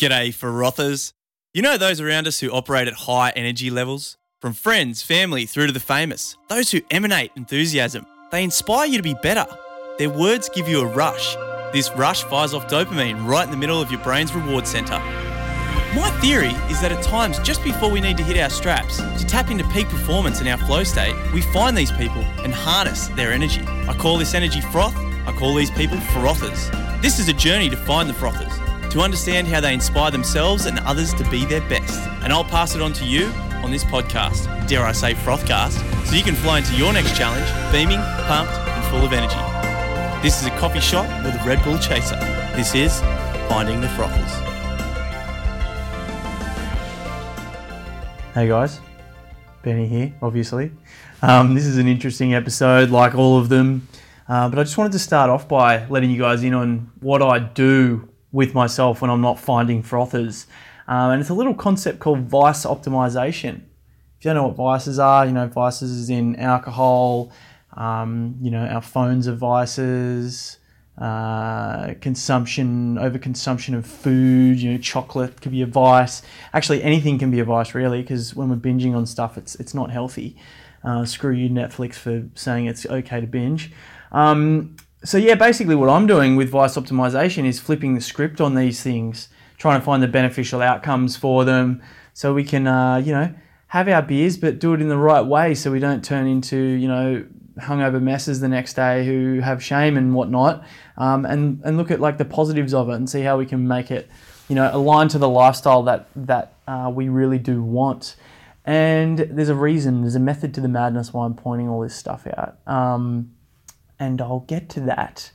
[0.00, 1.12] G'day, frothers.
[1.52, 4.16] You know those around us who operate at high energy levels?
[4.40, 6.38] From friends, family, through to the famous.
[6.48, 8.06] Those who emanate enthusiasm.
[8.32, 9.44] They inspire you to be better.
[9.98, 11.36] Their words give you a rush.
[11.74, 14.98] This rush fires off dopamine right in the middle of your brain's reward center.
[15.94, 19.26] My theory is that at times, just before we need to hit our straps, to
[19.26, 23.32] tap into peak performance in our flow state, we find these people and harness their
[23.32, 23.60] energy.
[23.86, 24.96] I call this energy froth.
[25.26, 26.70] I call these people frothers.
[27.02, 30.80] This is a journey to find the frothers to understand how they inspire themselves and
[30.80, 32.00] others to be their best.
[32.24, 33.26] And I'll pass it on to you
[33.62, 37.46] on this podcast, dare I say Frothcast, so you can fly into your next challenge
[37.70, 39.36] beaming, pumped, and full of energy.
[40.22, 42.16] This is a coffee shop with a Red Bull chaser.
[42.56, 43.00] This is
[43.48, 44.28] Finding the Frothers.
[48.34, 48.80] Hey guys,
[49.62, 50.72] Benny here, obviously.
[51.22, 53.86] Um, this is an interesting episode, like all of them.
[54.28, 57.22] Uh, but I just wanted to start off by letting you guys in on what
[57.22, 60.46] I do with myself when I'm not finding frothers.
[60.86, 63.62] Um, and it's a little concept called vice optimization.
[64.18, 67.32] If you don't know what vices are, you know, vices is in alcohol,
[67.76, 70.58] um, you know, our phones are vices,
[70.98, 76.22] uh, consumption, overconsumption of food, you know, chocolate could be a vice.
[76.52, 79.72] Actually, anything can be a vice, really, because when we're binging on stuff, it's, it's
[79.72, 80.36] not healthy.
[80.84, 83.72] Uh, screw you, Netflix, for saying it's okay to binge.
[84.12, 88.54] Um, so yeah, basically what I'm doing with vice optimization is flipping the script on
[88.54, 93.12] these things, trying to find the beneficial outcomes for them, so we can uh, you
[93.12, 93.34] know
[93.68, 96.56] have our beers, but do it in the right way, so we don't turn into
[96.56, 97.24] you know
[97.58, 100.64] hungover messes the next day who have shame and whatnot,
[100.98, 103.66] um, and and look at like the positives of it and see how we can
[103.66, 104.08] make it
[104.48, 108.16] you know align to the lifestyle that that uh, we really do want.
[108.66, 111.94] And there's a reason, there's a method to the madness why I'm pointing all this
[111.94, 112.58] stuff out.
[112.66, 113.32] Um,
[114.00, 115.30] and I'll get to that.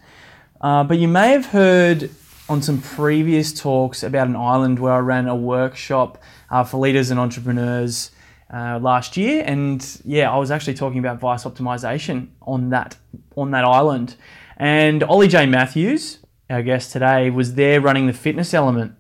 [0.60, 2.10] Uh, but you may have heard
[2.50, 7.12] on some previous talks about an island where I ran a workshop uh, for leaders
[7.12, 8.12] and entrepreneurs
[8.54, 12.98] uh, last year, and yeah, I was actually talking about vice optimization on that
[13.36, 14.16] on that island.
[14.58, 16.20] And Ollie J Matthews,
[16.50, 18.94] our guest today, was there running the fitness element.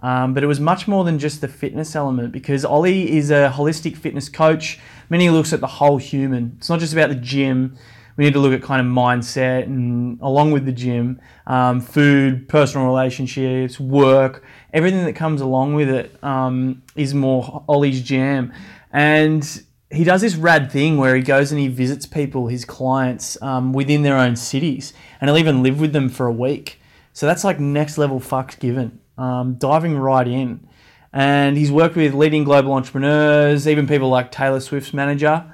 [0.00, 3.52] Um, but it was much more than just the fitness element because Ollie is a
[3.54, 4.80] holistic fitness coach.
[5.08, 6.54] Many looks at the whole human.
[6.58, 7.76] It's not just about the gym
[8.16, 12.48] we need to look at kind of mindset and along with the gym, um, food,
[12.48, 18.52] personal relationships, work, everything that comes along with it um, is more Ollie's jam.
[18.92, 23.40] And he does this rad thing where he goes and he visits people, his clients,
[23.42, 26.80] um, within their own cities, and he'll even live with them for a week.
[27.12, 30.66] So that's like next level fucks given, um, diving right in.
[31.12, 35.44] And he's worked with leading global entrepreneurs, even people like Taylor Swift's manager.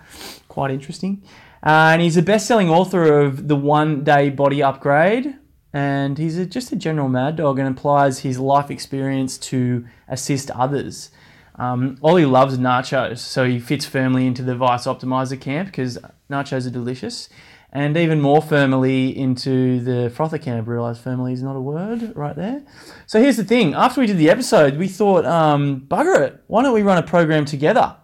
[0.47, 1.23] Quite interesting.
[1.63, 5.37] Uh, and he's a best-selling author of The One Day Body Upgrade,
[5.73, 10.51] and he's a, just a general mad dog and applies his life experience to assist
[10.53, 11.11] others.
[11.57, 15.99] Um, Ollie loves nachos, so he fits firmly into the Vice Optimizer camp because
[16.31, 17.29] nachos are delicious,
[17.73, 20.69] and even more firmly into the frother camp.
[20.69, 22.63] Realize firmly is not a word right there.
[23.07, 26.63] So here's the thing: after we did the episode, we thought, um, bugger it, why
[26.63, 27.97] don't we run a program together?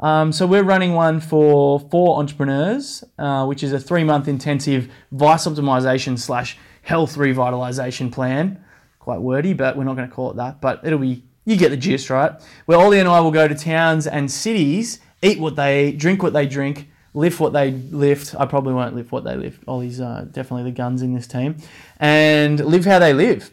[0.00, 5.46] Um, so we're running one for four entrepreneurs, uh, which is a three-month intensive vice
[5.46, 8.62] optimization slash health revitalization plan.
[9.00, 10.60] Quite wordy, but we're not going to call it that.
[10.60, 12.32] But it'll be you get the gist, right?
[12.66, 16.22] Where Ollie and I will go to towns and cities, eat what they eat, drink
[16.22, 18.34] what they drink, lift what they lift.
[18.38, 19.62] I probably won't lift what they lift.
[19.66, 21.56] Ollie's uh, definitely the guns in this team,
[21.98, 23.50] and live how they live.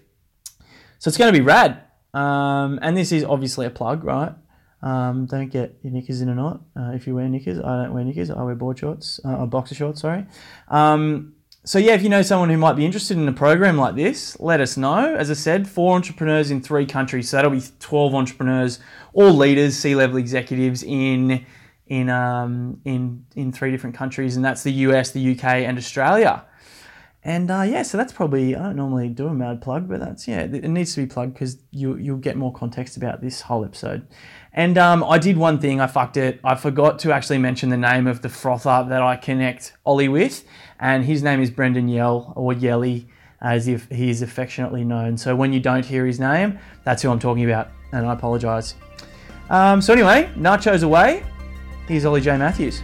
[1.00, 1.82] So it's going to be rad.
[2.14, 4.34] Um, and this is obviously a plug, right?
[4.86, 6.62] Um, don't get your knickers in a knot.
[6.78, 8.30] Uh, if you wear knickers, I don't wear knickers.
[8.30, 10.02] I wear board shorts, uh, or boxer shorts.
[10.02, 10.26] Sorry.
[10.68, 13.96] Um, so yeah, if you know someone who might be interested in a program like
[13.96, 15.16] this, let us know.
[15.16, 18.80] As I said, four entrepreneurs in three countries, so that'll be twelve entrepreneurs,
[19.14, 21.44] all leaders, C-level executives in
[21.88, 26.46] in um, in in three different countries, and that's the US, the UK, and Australia.
[27.26, 30.28] And uh, yeah, so that's probably I don't normally do a mad plug, but that's
[30.28, 33.66] yeah, it needs to be plugged because you you'll get more context about this whole
[33.66, 34.08] episode.
[34.58, 36.40] And um, I did one thing, I fucked it.
[36.42, 40.46] I forgot to actually mention the name of the frother that I connect Ollie with,
[40.80, 43.10] and his name is Brendan Yell or Yelly,
[43.42, 45.18] as if he is affectionately known.
[45.18, 48.76] So when you don't hear his name, that's who I'm talking about, and I apologise.
[49.50, 51.26] Um, so anyway, nachos away.
[51.90, 52.82] Here's Ollie J Matthews.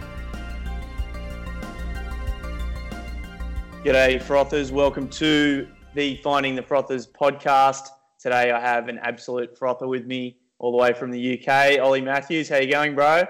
[3.82, 4.72] G'day, frothers.
[4.72, 7.88] Welcome to the Finding the Frothers podcast.
[8.18, 11.78] Today I have an absolute frother with me all the way from the UK.
[11.78, 13.24] Ollie Matthews, how you going, bro?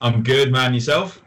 [0.00, 0.72] I'm good, man.
[0.72, 1.20] Yourself?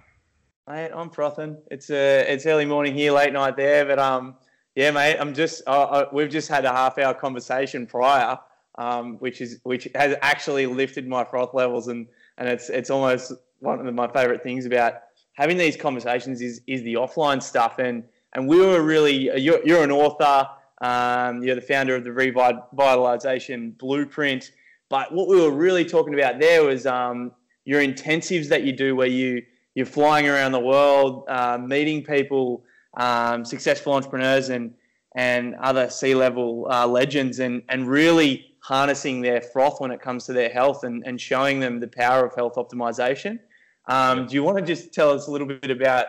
[0.67, 1.57] Mate, I'm frothing.
[1.69, 4.37] It's a uh, it's early morning here, late night there, but um,
[4.73, 5.17] yeah, mate.
[5.19, 8.39] I'm just uh, we've just had a half hour conversation prior
[8.77, 12.07] um, which is which has actually lifted my froth levels, and
[12.37, 14.95] and it's it's almost one of my favourite things about
[15.33, 18.03] having these conversations is is the offline stuff, and
[18.33, 20.47] and we were really you're, you're an author,
[20.81, 24.51] um, you're the founder of the revitalization blueprint,
[24.91, 27.31] but what we were really talking about there was um,
[27.63, 29.41] your intensives that you do, where you
[29.73, 32.65] you're flying around the world, uh, meeting people,
[32.97, 34.73] um, successful entrepreneurs, and
[35.15, 40.33] and other C-level uh, legends, and and really harnessing their froth when it comes to
[40.33, 43.39] their health and, and showing them the power of health optimization.
[43.87, 46.07] Um, do you want to just tell us a little bit about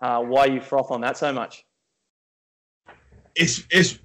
[0.00, 1.64] uh, why you froth on that so much?
[3.36, 3.98] It's it's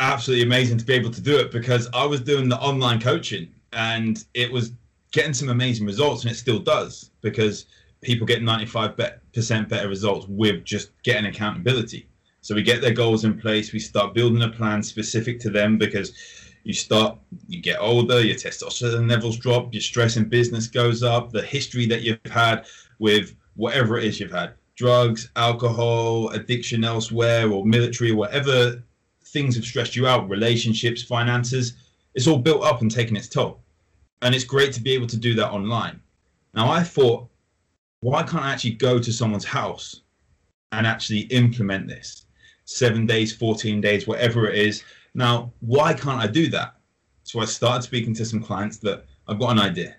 [0.00, 3.54] absolutely amazing to be able to do it because I was doing the online coaching
[3.72, 4.72] and it was
[5.12, 7.66] getting some amazing results, and it still does because
[8.00, 12.08] people get 95% better results with just getting accountability.
[12.40, 15.76] So we get their goals in place, we start building a plan specific to them
[15.76, 16.12] because
[16.64, 17.18] you start,
[17.48, 21.86] you get older, your testosterone levels drop, your stress in business goes up, the history
[21.86, 22.64] that you've had
[22.98, 28.82] with whatever it is you've had drugs, alcohol, addiction elsewhere, or military, whatever
[29.32, 31.74] things have stressed you out, relationships, finances,
[32.14, 33.60] it's all built up and taken its toll.
[34.22, 36.00] And it's great to be able to do that online.
[36.54, 37.28] Now, I thought,
[38.00, 40.02] why can't I actually go to someone's house
[40.72, 42.26] and actually implement this?
[42.64, 44.84] Seven days, 14 days, whatever it is,
[45.14, 46.76] now, why can't I do that?
[47.24, 49.96] So I started speaking to some clients that I've got an idea.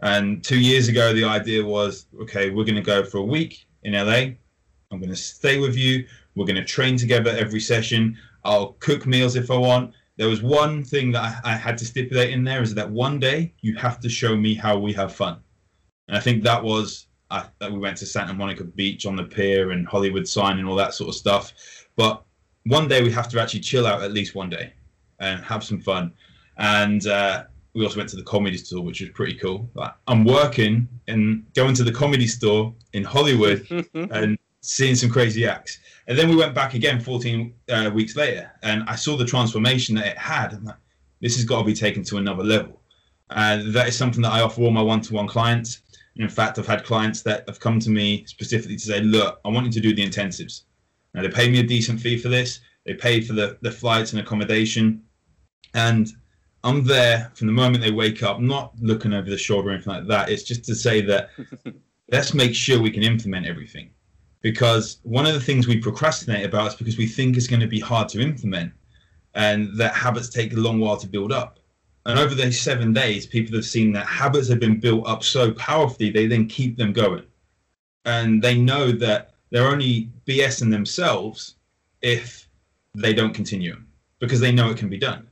[0.00, 3.66] And two years ago, the idea was okay, we're going to go for a week
[3.84, 4.34] in LA.
[4.90, 6.06] I'm going to stay with you.
[6.34, 8.18] We're going to train together every session.
[8.44, 9.94] I'll cook meals if I want.
[10.16, 13.18] There was one thing that I, I had to stipulate in there is that one
[13.18, 15.40] day you have to show me how we have fun.
[16.08, 19.24] And I think that was uh, that we went to Santa Monica Beach on the
[19.24, 21.54] pier and Hollywood sign and all that sort of stuff.
[21.96, 22.22] But
[22.64, 24.74] one day we have to actually chill out at least one day
[25.18, 26.12] and have some fun.
[26.58, 27.44] And uh,
[27.74, 29.70] we also went to the comedy store, which was pretty cool.
[29.74, 35.46] Like, I'm working and going to the comedy store in Hollywood and seeing some crazy
[35.46, 35.78] acts.
[36.08, 39.94] And then we went back again 14 uh, weeks later, and I saw the transformation
[39.96, 40.52] that it had.
[40.52, 40.76] I'm like,
[41.20, 42.80] this has got to be taken to another level.
[43.30, 45.80] And that is something that I offer all my one-to-one clients.
[46.14, 49.40] And in fact, I've had clients that have come to me specifically to say, "Look,
[49.44, 50.62] I want you to do the intensives."
[51.14, 52.60] Now they pay me a decent fee for this.
[52.84, 55.02] They pay for the, the flights and accommodation.
[55.74, 56.10] And
[56.64, 59.92] I'm there from the moment they wake up, not looking over the shoulder or anything
[59.92, 60.28] like that.
[60.28, 61.30] It's just to say that
[62.12, 63.90] let's make sure we can implement everything.
[64.42, 67.68] Because one of the things we procrastinate about is because we think it's going to
[67.68, 68.72] be hard to implement
[69.34, 71.58] and that habits take a long while to build up.
[72.04, 75.52] And over those seven days, people have seen that habits have been built up so
[75.52, 77.24] powerfully, they then keep them going.
[78.04, 81.54] And they know that they're only BSing themselves
[82.00, 82.48] if
[82.94, 83.76] they don't continue
[84.18, 85.28] because they know it can be done.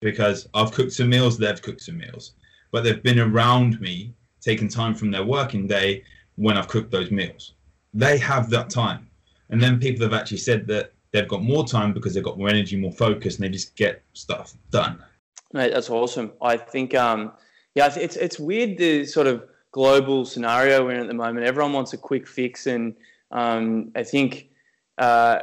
[0.00, 2.32] Because I've cooked some meals, they've cooked some meals,
[2.70, 6.04] but they've been around me, taking time from their working day
[6.36, 7.54] when I've cooked those meals.
[7.94, 9.08] They have that time.
[9.50, 12.48] And then people have actually said that they've got more time because they've got more
[12.48, 15.02] energy, more focus, and they just get stuff done.
[15.52, 16.32] Mate, that's awesome.
[16.40, 17.32] I think, um,
[17.74, 21.46] yeah, it's it's weird the sort of global scenario we're in at the moment.
[21.46, 22.94] Everyone wants a quick fix, and
[23.30, 24.48] um, I think
[24.96, 25.40] uh,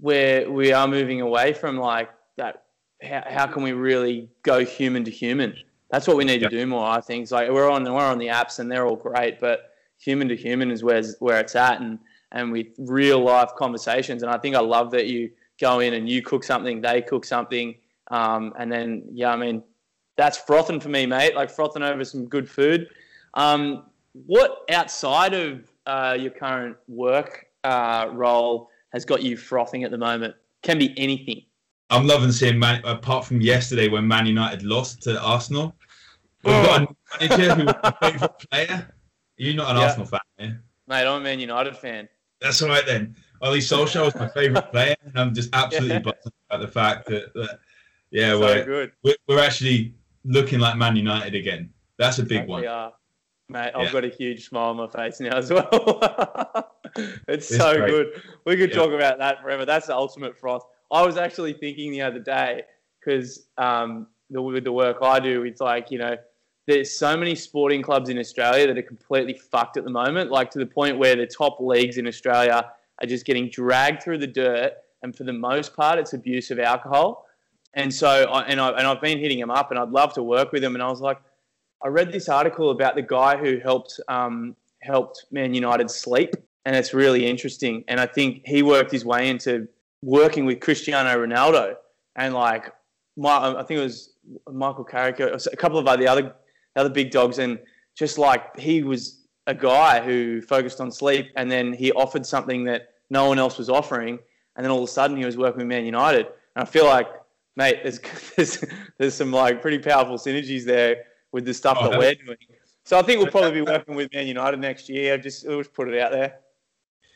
[0.00, 2.64] we're we are moving away from like that.
[3.02, 5.54] How, how can we really go human to human?
[5.90, 6.86] That's what we need to do more.
[6.86, 7.22] I think.
[7.22, 9.69] It's like we're on we're on the apps and they're all great, but
[10.00, 11.98] human to human is where where it's at, and
[12.32, 14.22] and with real life conversations.
[14.22, 15.30] And I think I love that you
[15.60, 17.76] go in and you cook something, they cook something,
[18.10, 19.62] um, and then yeah, I mean
[20.16, 21.34] that's frothing for me, mate.
[21.34, 22.88] Like frothing over some good food.
[23.34, 23.84] Um,
[24.26, 29.98] what outside of uh, your current work uh, role has got you frothing at the
[29.98, 30.34] moment?
[30.62, 31.42] Can be anything.
[31.90, 32.80] I'm loving seeing Man.
[32.84, 35.74] Apart from yesterday when Man United lost to Arsenal,
[36.44, 36.64] we've oh.
[36.64, 36.80] got
[37.20, 38.94] a new manager who was my favourite player.
[39.40, 39.84] You're not an yeah.
[39.84, 40.50] Arsenal fan, eh?
[40.86, 41.06] mate.
[41.06, 42.10] I'm a Man United fan.
[42.42, 43.16] That's all right then.
[43.40, 46.00] Ole Solskjaer was my favourite player, and I'm just absolutely yeah.
[46.00, 47.58] buzzing about the fact that, that
[48.10, 49.94] yeah, so we're, we're, we're actually
[50.24, 51.70] looking like Man United again.
[51.96, 52.60] That's a big one.
[52.60, 52.92] We are.
[53.48, 53.92] Mate, I've yeah.
[53.92, 55.68] got a huge smile on my face now as well.
[56.96, 57.90] it's, it's, so great.
[57.90, 58.22] good.
[58.44, 58.76] We could yeah.
[58.76, 59.64] talk about that forever.
[59.64, 60.66] That's the ultimate froth.
[60.92, 62.64] I was actually thinking the other day
[62.98, 66.16] because um, the, with the work I do, it's like you know,
[66.66, 70.30] there's so many sporting clubs in Australia that are completely fucked at the moment.
[70.30, 74.18] Like to the point where the top leagues in Australia are just getting dragged through
[74.18, 77.26] the dirt, and for the most part, it's abuse of alcohol.
[77.74, 80.52] And so, and I and I've been hitting him up, and I'd love to work
[80.52, 80.74] with him.
[80.74, 81.18] And I was like
[81.82, 86.76] I read this article about the guy who helped um, helped Man United sleep, and
[86.76, 87.84] it's really interesting.
[87.88, 89.66] And I think he worked his way into
[90.02, 91.74] working with Cristiano Ronaldo,
[92.16, 92.72] and like
[93.16, 94.12] my, I think it was
[94.50, 96.34] Michael Carrick, a couple of the other
[96.74, 97.58] the other big dogs, and
[97.94, 102.64] just like he was a guy who focused on sleep, and then he offered something
[102.64, 104.18] that no one else was offering,
[104.56, 106.86] and then all of a sudden he was working with Man United, and I feel
[106.86, 107.08] like,
[107.56, 108.00] mate, there's
[108.36, 108.64] there's,
[108.98, 112.36] there's some like pretty powerful synergies there with the stuff oh, that we're doing.
[112.84, 115.16] So I think we'll probably be working with Man United next year.
[115.18, 116.38] Just will just put it out there.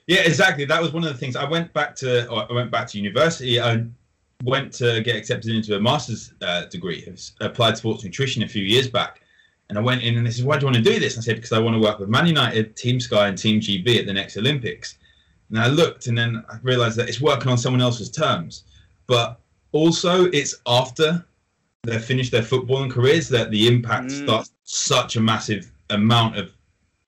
[0.07, 0.65] Yeah, exactly.
[0.67, 1.35] That was one of the things.
[1.35, 3.61] I went back to I went back to university.
[3.61, 3.87] I
[4.45, 7.07] went to get accepted into a master's uh, degree,
[7.41, 9.23] applied sports nutrition a few years back.
[9.69, 11.15] And I went in and they said, why do you want to do this?
[11.15, 13.61] And I said, because I want to work with Man United, Team Sky, and Team
[13.61, 14.99] GB at the next Olympics.
[15.51, 18.65] And I looked and then I realized that it's working on someone else's terms.
[19.07, 19.41] But
[19.73, 21.25] also, it's after
[21.83, 24.25] they've finished their footballing careers that the impact mm.
[24.25, 26.53] starts such a massive amount of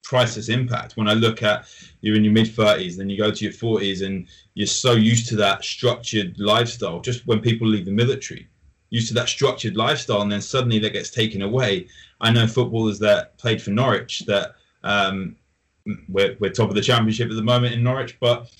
[0.03, 0.97] priceless impact.
[0.97, 1.67] When I look at
[2.01, 5.29] you're in your mid 30s, then you go to your 40s, and you're so used
[5.29, 7.01] to that structured lifestyle.
[7.01, 8.49] Just when people leave the military,
[8.91, 11.89] used to that structured lifestyle, and then suddenly that gets taken away.
[12.21, 15.37] I know footballers that played for Norwich that um,
[16.09, 18.51] we're, we're top of the championship at the moment in Norwich, but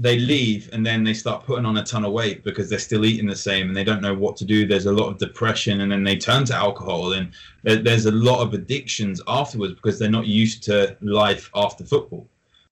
[0.00, 3.04] they leave and then they start putting on a ton of weight because they're still
[3.04, 4.66] eating the same and they don't know what to do.
[4.66, 7.32] There's a lot of depression and then they turn to alcohol and
[7.64, 12.26] there's a lot of addictions afterwards because they're not used to life after football.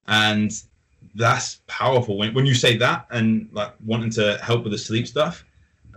[0.07, 0.51] And
[1.17, 5.07] that's powerful when, when you say that and like wanting to help with the sleep
[5.07, 5.45] stuff.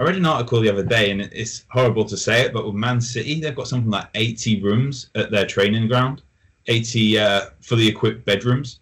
[0.01, 2.73] I read an article the other day and it's horrible to say it, but with
[2.73, 6.23] Man City, they've got something like 80 rooms at their training ground,
[6.65, 8.79] 80 uh, fully equipped bedrooms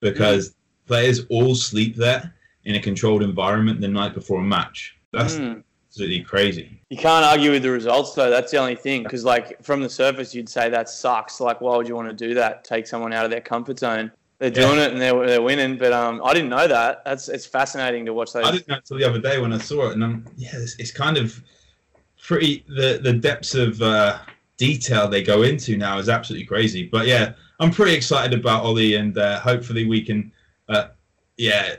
[0.00, 0.54] because mm
[0.86, 4.96] players all sleep there in a controlled environment the night before a match.
[5.12, 5.62] That's mm.
[5.88, 6.82] absolutely crazy.
[6.90, 8.28] You can't argue with the results though.
[8.28, 9.04] That's the only thing.
[9.04, 11.40] Because like from the surface, you'd say that sucks.
[11.40, 12.64] Like, why would you want to do that?
[12.64, 14.10] Take someone out of their comfort zone.
[14.42, 14.86] They're doing yeah.
[14.86, 15.78] it and they're, they're winning.
[15.78, 17.04] But um, I didn't know that.
[17.04, 18.44] That's it's fascinating to watch those.
[18.44, 20.76] I didn't know until the other day when I saw it, and um, yeah, it's,
[20.80, 21.40] it's kind of
[22.20, 22.64] pretty.
[22.66, 24.18] The the depths of uh,
[24.56, 26.88] detail they go into now is absolutely crazy.
[26.90, 30.32] But yeah, I'm pretty excited about Ollie, and uh, hopefully we can
[30.68, 30.88] uh,
[31.36, 31.76] yeah,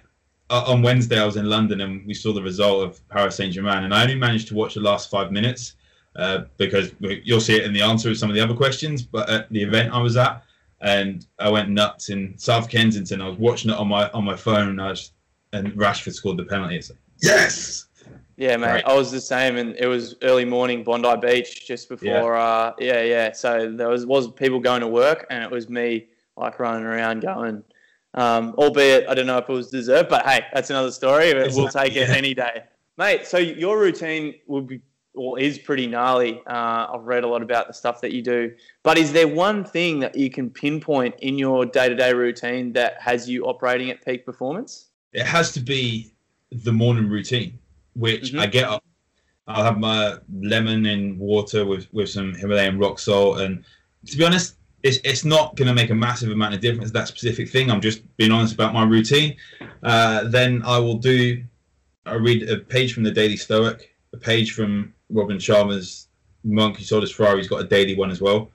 [0.50, 3.84] on Wednesday I was in London and we saw the result of Paris Saint Germain,
[3.84, 5.74] and I only managed to watch the last five minutes
[6.15, 9.01] uh, because you'll see it in the answer of some of the other questions.
[9.01, 10.43] But at the event I was at,
[10.84, 13.22] and I went nuts in South Kensington.
[13.22, 15.12] I was watching it on my on my phone, and, I was,
[15.52, 16.78] and Rashford scored the penalty.
[16.78, 17.86] It's like, yes.
[18.36, 18.68] Yeah, mate.
[18.68, 18.86] Right.
[18.86, 22.08] I was the same, and it was early morning, Bondi Beach, just before.
[22.08, 23.32] Yeah, uh, yeah, yeah.
[23.32, 27.22] So there was was people going to work, and it was me like running around
[27.22, 27.63] going
[28.16, 31.34] um, albeit, I don't know if it was deserved, but hey, that's another story.
[31.34, 32.63] We'll take it any day,
[32.98, 33.25] mate.
[33.25, 34.82] So your routine would be
[35.15, 36.41] or is pretty gnarly.
[36.48, 39.63] Uh, I've read a lot about the stuff that you do, but is there one
[39.63, 44.25] thing that you can pinpoint in your day-to-day routine that has you operating at peak
[44.25, 44.88] performance?
[45.13, 46.13] It has to be
[46.51, 47.60] the morning routine,
[47.96, 48.39] which mm-hmm.
[48.39, 48.84] I get up.
[49.46, 53.63] I'll have my lemon in water with, with some Himalayan rock salt, and
[54.08, 57.08] to be honest, it's, it's not going to make a massive amount of difference that
[57.08, 59.36] specific thing i'm just being honest about my routine
[59.84, 61.41] uh, then i will do
[62.05, 66.08] i read a page from the daily stoic a page from robin sharma's
[66.43, 67.38] monk who sold his ferrari.
[67.38, 68.51] He's got a daily one as well.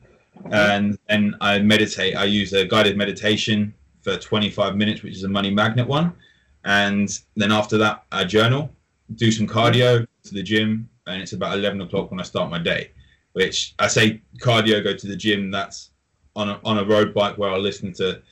[0.50, 2.16] And then i meditate.
[2.16, 6.12] I use a guided meditation for 25 minutes which is a money magnet one.
[6.64, 8.70] And then after that i journal
[9.14, 12.58] do some cardio to the gym and it's about 11 o'clock when i start my
[12.58, 12.90] day
[13.32, 15.50] which i say cardio go to the gym.
[15.50, 15.90] That's
[16.38, 18.22] on a, on a road bike where I listen to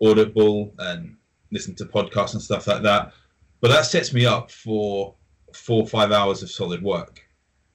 [0.00, 1.16] Audible and
[1.50, 3.12] listen to podcasts and stuff like that.
[3.60, 5.14] But that sets me up for
[5.52, 7.25] four or five hours of solid work.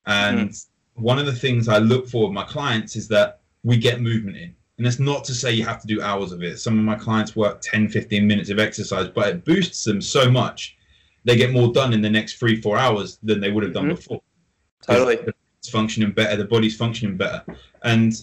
[0.05, 0.67] And mm.
[0.95, 4.37] one of the things I look for with my clients is that we get movement
[4.37, 4.55] in.
[4.77, 6.57] And it's not to say you have to do hours of it.
[6.57, 10.29] Some of my clients work 10, 15 minutes of exercise, but it boosts them so
[10.29, 10.75] much.
[11.23, 13.85] They get more done in the next three, four hours than they would have done
[13.85, 13.95] mm-hmm.
[13.95, 14.21] before.
[14.81, 15.19] Totally.
[15.59, 17.43] It's functioning better, the body's functioning better.
[17.83, 18.13] And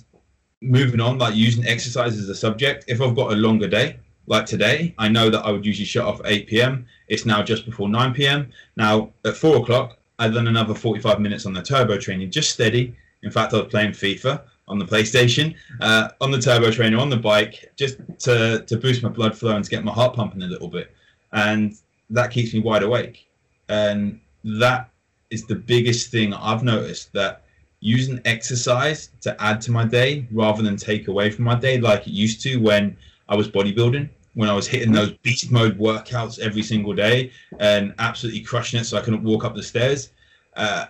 [0.60, 4.44] moving on, like using exercise as a subject, if I've got a longer day, like
[4.44, 6.86] today, I know that I would usually shut off at 8 p.m.
[7.06, 8.50] It's now just before 9 p.m.
[8.76, 12.94] Now at 4 o'clock, I've done another 45 minutes on the turbo training, just steady.
[13.22, 17.08] In fact, I was playing FIFA on the PlayStation, uh, on the turbo trainer, on
[17.08, 20.42] the bike, just to, to boost my blood flow and to get my heart pumping
[20.42, 20.94] a little bit.
[21.32, 21.76] And
[22.10, 23.28] that keeps me wide awake.
[23.68, 24.90] And that
[25.30, 27.44] is the biggest thing I've noticed that
[27.80, 32.06] using exercise to add to my day rather than take away from my day like
[32.06, 32.96] it used to when
[33.28, 37.92] I was bodybuilding, when I was hitting those beast mode workouts every single day and
[37.98, 40.10] absolutely crushing it so I couldn't walk up the stairs.
[40.54, 40.86] Uh,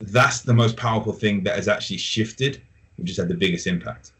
[0.00, 2.62] that's the most powerful thing that has actually shifted,
[2.96, 4.12] which has had the biggest impact.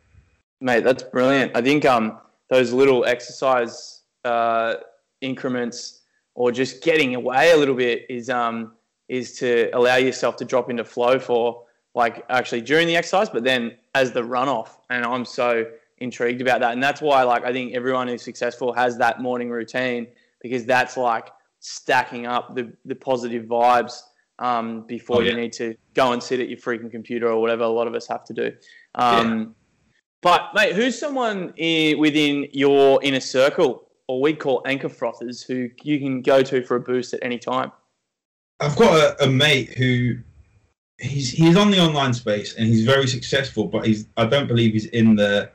[0.61, 1.57] Mate, that's brilliant.
[1.57, 2.19] I think um,
[2.51, 4.75] those little exercise uh,
[5.23, 6.03] increments
[6.35, 8.75] or just getting away a little bit is um,
[9.09, 11.63] is to allow yourself to drop into flow for
[11.95, 14.69] like actually during the exercise, but then as the runoff.
[14.91, 15.65] And I'm so
[16.01, 16.73] intrigued about that.
[16.73, 20.07] And that's why like I think everyone who's successful has that morning routine
[20.43, 21.31] because that's like
[21.61, 24.01] stacking up the, the positive vibes
[24.39, 25.33] um, before oh, yeah.
[25.33, 27.95] you need to go and sit at your freaking computer or whatever a lot of
[27.95, 28.53] us have to do.
[28.95, 29.45] Um, yeah.
[30.23, 35.69] But mate, who's someone in, within your inner circle, or we call anchor frothers, who
[35.83, 37.73] you can go to for a boost at any time?
[38.59, 40.19] I've got a, a mate who
[40.99, 44.73] he's he's on the online space and he's very successful, but he's I don't believe
[44.73, 45.51] he's in the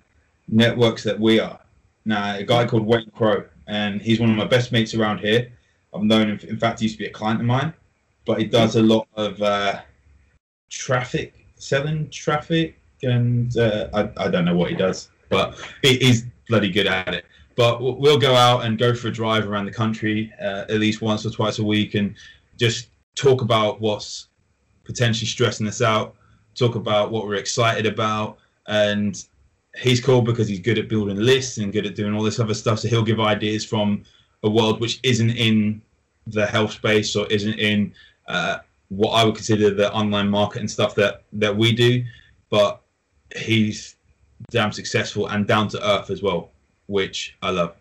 [0.48, 1.60] networks that we are.
[2.06, 5.52] Now, a guy called Wayne Crow, and he's one of my best mates around here.
[5.94, 6.40] I've known him.
[6.48, 7.74] In fact, he used to be a client of mine,
[8.26, 9.82] but he does a lot of uh,
[10.70, 16.26] traffic selling traffic, and uh, I I don't know what he does, but he, he's
[16.48, 17.26] bloody good at it.
[17.56, 21.02] But we'll go out and go for a drive around the country uh, at least
[21.02, 22.14] once or twice a week, and
[22.58, 24.28] just talk about what's
[24.84, 26.16] potentially stressing us out,
[26.54, 28.38] talk about what we're excited about,
[28.68, 29.26] and
[29.78, 32.54] he's cool because he's good at building lists and good at doing all this other
[32.54, 32.80] stuff.
[32.80, 34.04] So he'll give ideas from
[34.44, 35.82] a world which isn't in
[36.28, 37.94] the health space or isn't in
[38.28, 42.04] uh, what I would consider the online marketing stuff that that we do,
[42.50, 42.82] but
[43.36, 43.96] he's
[44.52, 46.52] damn successful and down to earth as well,
[46.88, 47.76] which I love.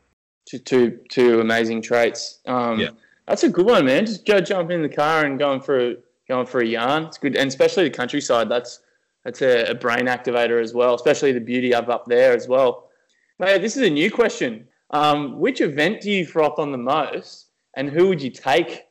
[0.47, 2.41] Two two two amazing traits.
[2.47, 2.91] Um, yeah.
[3.27, 4.05] That's a good one, man.
[4.05, 5.97] Just go jump in the car and going for a,
[6.29, 7.05] going for a yarn.
[7.05, 8.51] It's good, and especially the countryside.
[8.51, 8.81] That's
[9.25, 12.91] that's a, a brain activator as well, especially the beauty of up there as well.
[13.39, 14.69] Mate, this is a new question.
[14.91, 18.85] Um, which event do you froth on the most, and who would you take?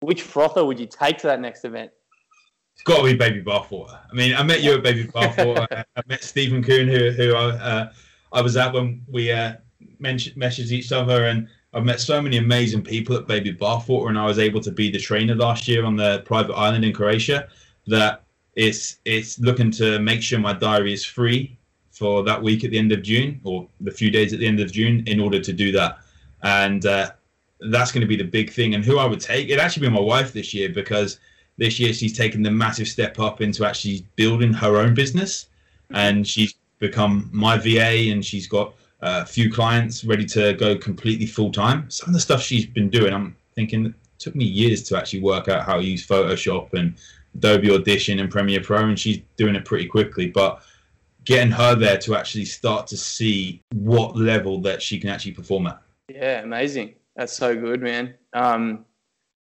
[0.00, 1.90] Which frother would you take to that next event?
[2.74, 3.98] It's got to be Baby Bathwater.
[4.10, 5.66] I mean, I met you at Baby Bathwater.
[5.96, 7.92] I met Stephen Coon, who who I, uh,
[8.32, 9.54] I was at when we uh,
[10.00, 14.26] messaged each other, and I've met so many amazing people at Baby Bathwater, and I
[14.26, 17.48] was able to be the trainer last year on the private island in Croatia.
[17.86, 18.24] That
[18.58, 21.56] it's it's looking to make sure my diary is free
[21.92, 24.58] for that week at the end of June or the few days at the end
[24.58, 25.98] of June in order to do that,
[26.42, 27.10] and uh,
[27.70, 28.74] that's going to be the big thing.
[28.74, 31.20] And who I would take it actually be my wife this year because
[31.56, 35.48] this year she's taken the massive step up into actually building her own business,
[35.90, 41.26] and she's become my VA and she's got a few clients ready to go completely
[41.26, 41.88] full time.
[41.90, 45.20] Some of the stuff she's been doing, I'm thinking, it took me years to actually
[45.20, 46.94] work out how to use Photoshop and
[47.36, 50.28] Adobe Audition and Premiere Pro, and she's doing it pretty quickly.
[50.28, 50.62] But
[51.24, 55.66] getting her there to actually start to see what level that she can actually perform
[55.66, 55.80] at.
[56.08, 56.94] Yeah, amazing.
[57.16, 58.14] That's so good, man.
[58.32, 58.86] Um,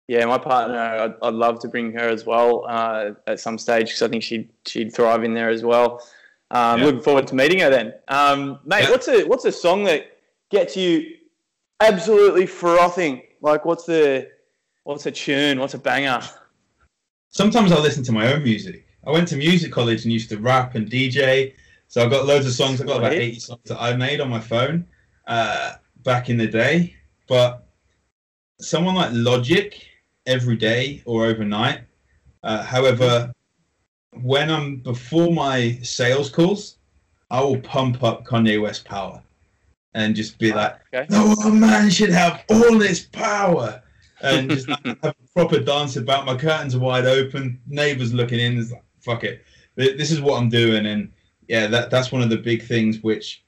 [0.07, 3.87] yeah, my partner, I'd, I'd, love to bring her as well uh, at some stage
[3.87, 6.01] because I think she'd she'd thrive in there as well.
[6.51, 6.85] Um, yeah.
[6.85, 8.83] Looking forward to meeting her then, um, mate.
[8.83, 8.91] Yeah.
[8.91, 10.17] What's a what's a song that
[10.49, 11.15] gets you
[11.79, 13.23] absolutely frothing?
[13.41, 14.29] Like, what's the
[14.83, 15.59] what's a tune?
[15.59, 16.21] What's a banger?
[17.35, 18.87] Sometimes I listen to my own music.
[19.05, 21.53] I went to music college and used to rap and DJ,
[21.89, 22.79] so I've got loads of songs.
[22.79, 24.85] I've got about eighty songs that I made on my phone
[25.27, 26.95] uh, back in the day.
[27.27, 27.67] But
[28.61, 29.85] someone like Logic,
[30.25, 31.81] every day or overnight.
[32.41, 33.33] Uh, however,
[34.21, 36.77] when I'm before my sales calls,
[37.29, 39.21] I will pump up Kanye West power
[39.93, 41.05] and just be like, okay.
[41.09, 43.83] "No one man should have all this power,"
[44.25, 46.25] and just have a proper dance about.
[46.25, 48.59] My curtains are wide open, neighbors looking in.
[48.59, 49.43] It's like, "Fuck it,
[49.75, 51.11] this is what I'm doing." And
[51.47, 53.43] yeah, that that's one of the big things which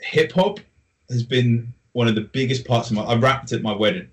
[0.00, 0.60] hip hop
[1.10, 3.02] has been one of the biggest parts of my.
[3.02, 4.08] I rapped at my wedding.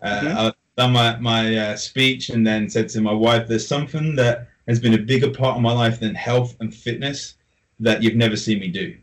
[0.00, 0.38] Uh, mm-hmm.
[0.38, 4.48] I done my my uh, speech and then said to my wife, "There's something that."
[4.68, 7.34] has been a bigger part of my life than health and fitness
[7.80, 8.96] that you've never seen me do.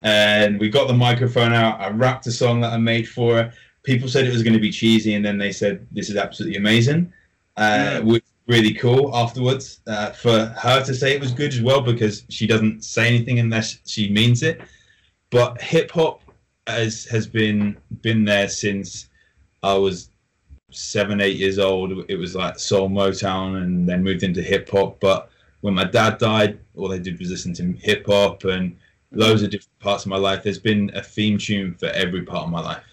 [0.00, 1.80] And we got the microphone out.
[1.80, 3.52] I rapped a song that I made for her.
[3.82, 6.56] People said it was going to be cheesy, and then they said this is absolutely
[6.56, 7.12] amazing,
[7.56, 8.04] uh, mm.
[8.04, 12.24] which really cool afterwards uh, for her to say it was good as well because
[12.28, 14.60] she doesn't say anything unless she means it.
[15.30, 16.22] But hip hop
[16.66, 19.08] has has been been there since
[19.62, 20.10] I was
[20.74, 24.98] seven, eight years old, it was like soul Motown and then moved into hip hop.
[25.00, 28.76] But when my dad died, all I did was listen to hip hop and
[29.12, 30.42] loads of different parts of my life.
[30.42, 32.84] There's been a theme tune for every part of my life.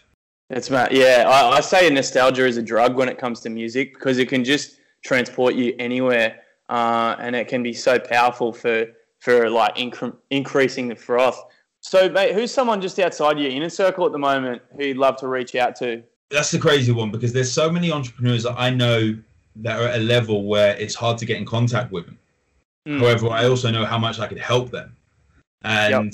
[0.50, 0.92] That's Matt.
[0.92, 4.28] Yeah, I, I say nostalgia is a drug when it comes to music because it
[4.30, 8.88] can just transport you anywhere, uh, and it can be so powerful for
[9.20, 11.44] for like incre- increasing the froth.
[11.82, 15.18] So, mate, who's someone just outside your inner circle at the moment who you'd love
[15.18, 16.04] to reach out to?
[16.30, 19.18] that's the crazy one because there's so many entrepreneurs that I know
[19.58, 22.18] that are at a level where it's hard to get in contact with them.
[22.88, 23.00] Mm.
[23.00, 24.96] However, I also know how much I could help them,
[25.64, 26.14] and yep.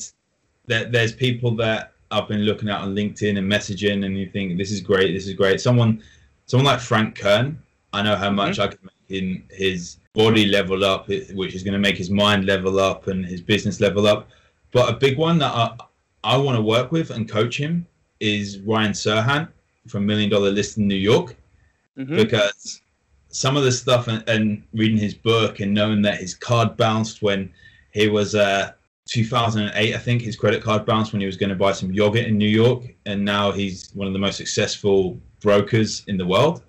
[0.68, 4.58] that there's people that I've been looking at on LinkedIn and messaging, and you think
[4.58, 5.60] this is great, this is great.
[5.60, 6.02] Someone,
[6.46, 7.62] someone like Frank Kern,
[7.94, 8.62] I know how much mm-hmm.
[8.62, 12.46] I can make making his body level up, which is going to make his mind
[12.46, 14.30] level up and his business level up.
[14.72, 15.76] But a big one that I,
[16.24, 17.86] I want to work with and coach him
[18.20, 19.50] is Ryan Serhant
[19.88, 21.36] from Million Dollar Listing New York,
[21.98, 22.16] mm-hmm.
[22.16, 22.82] because
[23.30, 27.22] some of the stuff and, and, reading his book and knowing that his card bounced
[27.22, 27.52] when
[27.92, 28.72] he was uh,
[29.08, 32.26] 2008, I think his credit card bounced when he was going to buy some yogurt
[32.26, 36.64] in New York, and now he's one of the most successful brokers in the world.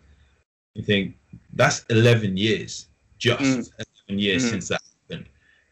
[0.75, 1.17] You think
[1.55, 3.71] that's 11 years, just mm.
[4.09, 4.51] 11 years mm.
[4.51, 5.29] since that happened,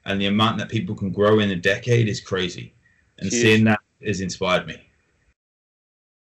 [0.07, 2.75] and the amount that people can grow in a decade is crazy.
[3.19, 3.43] And Huge.
[3.43, 4.81] seeing that has inspired me.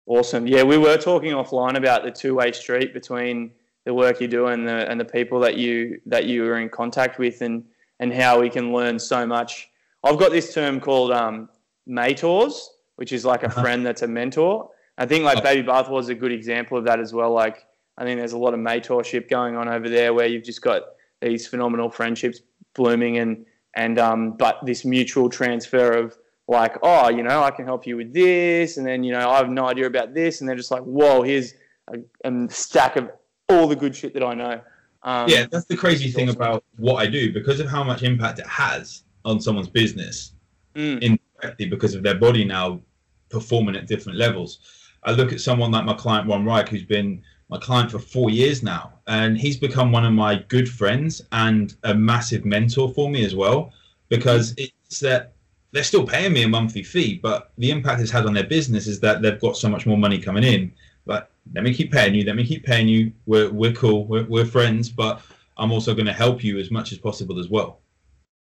[0.07, 0.47] Awesome.
[0.47, 3.53] Yeah, we were talking offline about the two-way street between
[3.87, 6.69] the work you do and the and the people that you that you are in
[6.69, 7.65] contact with, and
[8.01, 9.71] and how we can learn so much
[10.05, 11.49] I've got this term called um,
[11.87, 13.63] mentors, which is like a uh-huh.
[13.63, 14.71] friend that's a mentor.
[14.99, 17.33] I think like Baby Bathwater a good example of that as well.
[17.33, 20.63] Like I think there's a lot of mentorship going on over there where you've just
[20.63, 20.83] got
[21.21, 22.41] these phenomenal friendships
[22.75, 27.65] blooming and and um, but this mutual transfer of like oh you know I can
[27.65, 30.49] help you with this and then you know I have no idea about this and
[30.49, 31.55] they're just like whoa here's
[31.93, 33.11] a, a stack of
[33.49, 34.61] all the good shit that I know.
[35.03, 36.41] Um, yeah, that's the crazy thing awesome.
[36.41, 40.33] about what I do because of how much impact it has on someone's business
[40.75, 41.01] mm.
[41.01, 42.81] indirectly because of their body now
[43.29, 44.59] performing at different levels.
[45.03, 48.31] I look at someone like my client Ron Reich, who's been my client for four
[48.31, 53.11] years now, and he's become one of my good friends and a massive mentor for
[53.11, 53.73] me as well.
[54.09, 55.33] Because it's that
[55.73, 58.87] they're still paying me a monthly fee, but the impact it's had on their business
[58.87, 60.73] is that they've got so much more money coming in.
[61.05, 62.25] But let me keep paying you.
[62.25, 63.13] Let me keep paying you.
[63.27, 64.07] We're we're cool.
[64.07, 65.21] We're, we're friends, but
[65.57, 67.81] I'm also going to help you as much as possible as well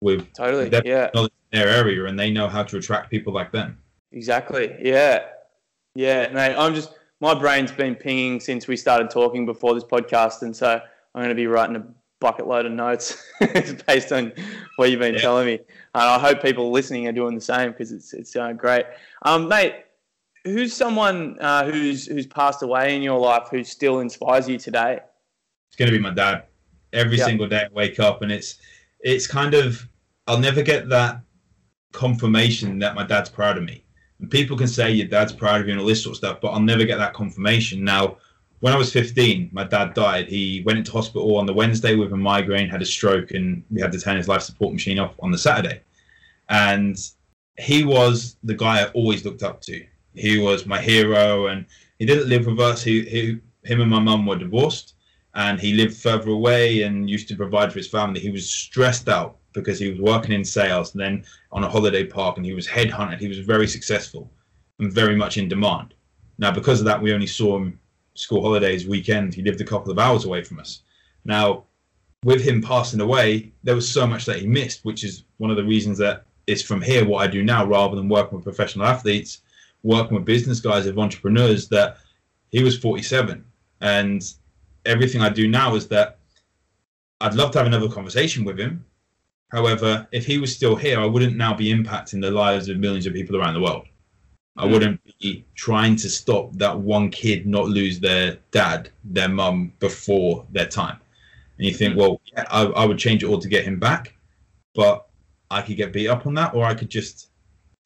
[0.01, 1.09] with totally yeah
[1.51, 3.77] their area and they know how to attract people like them.
[4.11, 4.75] Exactly.
[4.81, 5.25] Yeah.
[5.95, 6.55] Yeah, mate.
[6.55, 10.79] I'm just my brain's been pinging since we started talking before this podcast, and so
[11.15, 11.87] I'm going to be writing a
[12.19, 13.23] bucket load of notes
[13.87, 14.31] based on
[14.75, 15.21] what you've been yeah.
[15.21, 15.53] telling me.
[15.53, 18.85] And I hope people listening are doing the same because it's it's uh, great.
[19.23, 19.73] Um, mate,
[20.43, 24.99] who's someone uh, who's who's passed away in your life who still inspires you today?
[25.69, 26.43] It's going to be my dad.
[26.93, 27.27] Every yep.
[27.27, 28.59] single day I wake up, and it's
[29.01, 29.87] it's kind of
[30.27, 31.21] I'll never get that
[31.93, 33.83] confirmation that my dad's proud of me.
[34.19, 36.41] And people can say your dad's proud of you and all this sort of stuff,
[36.41, 37.83] but I'll never get that confirmation.
[37.83, 38.17] Now,
[38.59, 40.27] when I was 15, my dad died.
[40.27, 43.79] He went into hospital on the Wednesday with a migraine, had a stroke, and we
[43.79, 45.81] had to turn his life support machine off on the Saturday.
[46.49, 46.97] And
[47.59, 49.85] he was the guy I always looked up to.
[50.15, 51.65] He was my hero, and
[51.99, 52.83] he didn't live with us.
[52.83, 54.95] He, he him and my mum were divorced,
[55.37, 58.19] and he lived further away and used to provide for his family.
[58.19, 62.03] He was stressed out because he was working in sales and then on a holiday
[62.03, 63.19] park and he was headhunted.
[63.19, 64.31] He was very successful
[64.79, 65.93] and very much in demand.
[66.39, 67.79] Now, because of that, we only saw him
[68.15, 69.35] school holidays, weekend.
[69.35, 70.81] He lived a couple of hours away from us.
[71.23, 71.65] Now,
[72.23, 75.57] with him passing away, there was so much that he missed, which is one of
[75.57, 78.87] the reasons that it's from here what I do now rather than working with professional
[78.87, 79.41] athletes,
[79.83, 81.97] working with business guys, with entrepreneurs, that
[82.49, 83.45] he was 47.
[83.81, 84.23] And
[84.87, 86.17] everything I do now is that
[87.21, 88.85] I'd love to have another conversation with him.
[89.51, 93.05] However, if he was still here, I wouldn't now be impacting the lives of millions
[93.05, 93.85] of people around the world.
[94.57, 94.71] I mm.
[94.71, 100.45] wouldn't be trying to stop that one kid not lose their dad, their mum before
[100.51, 100.99] their time.
[101.57, 101.97] And you think, mm.
[101.97, 104.15] well, yeah, I, I would change it all to get him back,
[104.75, 105.07] but
[105.49, 107.29] I could get beat up on that, or I could just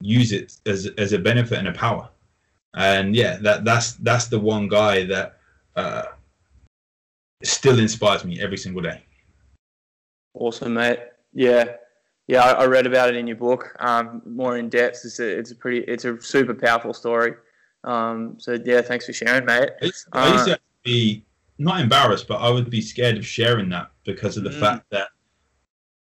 [0.01, 2.09] use it as as a benefit and a power.
[2.73, 5.37] And yeah, that that's that's the one guy that
[5.75, 6.03] uh,
[7.43, 9.03] still inspires me every single day.
[10.33, 10.99] Awesome, mate.
[11.33, 11.75] Yeah,
[12.27, 12.43] yeah.
[12.43, 15.01] I, I read about it in your book, um, more in depth.
[15.03, 17.33] It's a, it's a pretty, it's a super powerful story.
[17.83, 19.71] Um, so yeah, thanks for sharing, mate.
[20.13, 21.25] I used to uh, be
[21.57, 24.59] not embarrassed, but I would be scared of sharing that because of the mm.
[24.59, 25.09] fact that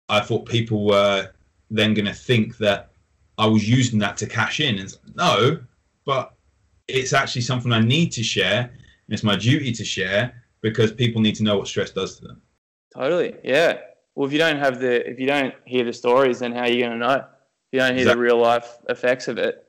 [0.09, 1.31] I thought people were
[1.69, 2.91] then going to think that
[3.37, 4.77] I was using that to cash in.
[4.79, 5.59] And no,
[6.05, 6.33] but
[6.87, 11.21] it's actually something I need to share, and it's my duty to share because people
[11.21, 12.41] need to know what stress does to them.
[12.93, 13.35] Totally.
[13.43, 13.79] Yeah.
[14.15, 16.69] Well, if you don't have the, if you don't hear the stories, then how are
[16.69, 17.15] you going to know?
[17.15, 17.25] If
[17.71, 18.13] you don't hear exactly.
[18.15, 19.65] the real life effects of it.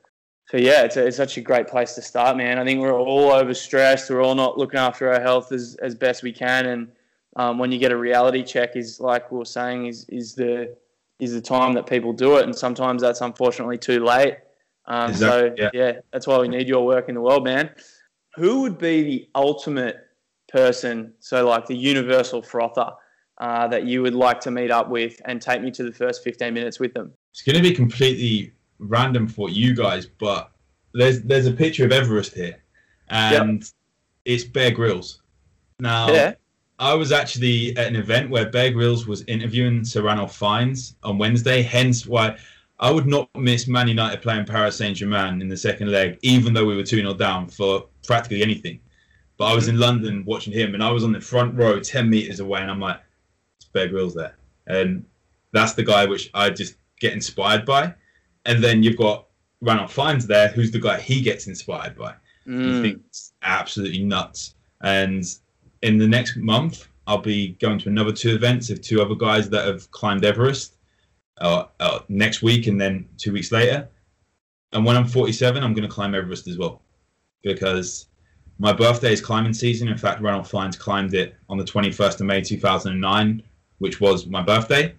[0.49, 2.59] So yeah, it's, a, it's such a great place to start, man.
[2.59, 4.09] I think we're all overstressed.
[4.09, 6.65] We're all not looking after our health as, as best we can.
[6.65, 6.91] And
[7.37, 10.75] um, when you get a reality check, is like we were saying, is is the
[11.19, 14.37] is the time that people do it, and sometimes that's unfortunately too late.
[14.85, 15.69] Um, exactly, so yeah.
[15.73, 17.71] yeah, that's why we need your work in the world, man.
[18.35, 19.97] Who would be the ultimate
[20.53, 22.91] person, so like the universal frother,
[23.39, 26.23] uh, that you would like to meet up with and take me to the first
[26.23, 27.11] 15 minutes with them?
[27.31, 30.51] It's going to be completely random for you guys, but
[30.93, 32.63] there's there's a picture of Everest here,
[33.09, 33.69] and yep.
[34.25, 35.21] it's Bear Grylls.
[35.79, 36.35] Now, yeah.
[36.79, 41.17] I was actually at an event where Bear Grylls was interviewing Sir Ranulph Fiennes on
[41.17, 41.63] Wednesday.
[41.63, 42.37] Hence why
[42.79, 46.53] I would not miss Man United playing Paris Saint Germain in the second leg, even
[46.53, 48.79] though we were 2 0 down for practically anything.
[49.43, 52.09] But I was in London watching him, and I was on the front row, 10
[52.09, 53.01] meters away, and I'm like,
[53.57, 54.37] it's Bear Grylls there.
[54.67, 55.03] And
[55.51, 57.93] that's the guy which I just get inspired by.
[58.45, 59.27] And then you've got
[59.59, 62.15] Ranulph Fiennes there, who's the guy he gets inspired by.
[62.47, 62.63] Mm.
[62.63, 64.55] He thinks absolutely nuts.
[64.81, 65.25] And
[65.81, 69.49] in the next month, I'll be going to another two events of two other guys
[69.49, 70.77] that have climbed Everest
[71.41, 73.89] uh, uh, next week and then two weeks later.
[74.71, 76.81] And when I'm 47, I'm going to climb Everest as well
[77.41, 78.07] because
[78.59, 79.87] my birthday is climbing season.
[79.87, 83.43] In fact, Ranulph Fiennes climbed it on the 21st of May 2009,
[83.79, 84.85] which was my birthday.
[84.85, 84.95] It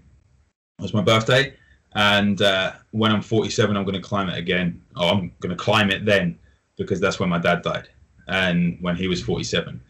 [0.83, 1.55] was my birthday.
[1.95, 4.83] And uh, when I'm 47, I'm going to climb it again.
[4.97, 6.39] Oh, I'm going to climb it then
[6.77, 7.89] because that's when my dad died
[8.27, 9.81] and when he was 47.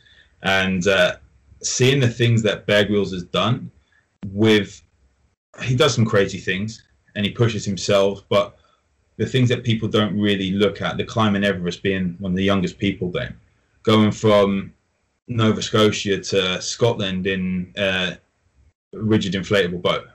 [0.42, 1.16] And uh,
[1.62, 3.70] seeing the things that Bear Grylls has done
[4.26, 4.82] with,
[5.62, 6.82] he does some crazy things
[7.14, 8.58] and he pushes himself, but
[9.16, 12.44] the things that people don't really look at, the climbing Everest being one of the
[12.44, 13.34] youngest people then,
[13.84, 14.72] going from
[15.28, 18.18] Nova Scotia to Scotland in a
[18.92, 20.06] rigid inflatable boat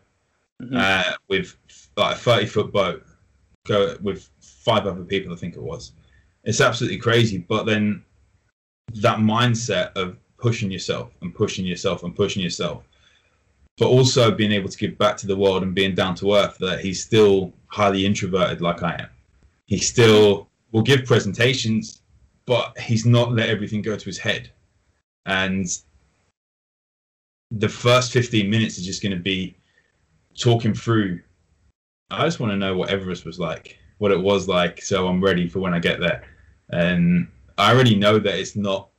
[0.61, 0.75] Mhm.
[0.75, 1.55] uh, with
[1.95, 3.05] like a 30 foot boat,
[3.65, 5.93] go with five other people, I think it was.
[6.43, 7.37] It's absolutely crazy.
[7.37, 8.03] But then
[8.95, 12.83] that mindset of pushing yourself and pushing yourself and pushing yourself,
[13.77, 16.57] but also being able to give back to the world and being down to earth,
[16.59, 19.09] that he's still highly introverted like I am.
[19.65, 22.01] He still will give presentations,
[22.49, 24.49] but he's not let everything go to his head.
[25.27, 25.67] And
[27.51, 29.55] the first 15 minutes is just going to be
[30.35, 31.21] talking through.
[32.09, 35.23] I just want to know what Everest was like, what it was like, so I'm
[35.23, 36.23] ready for when I get there.
[36.69, 37.27] And
[37.59, 38.89] I already know that it's not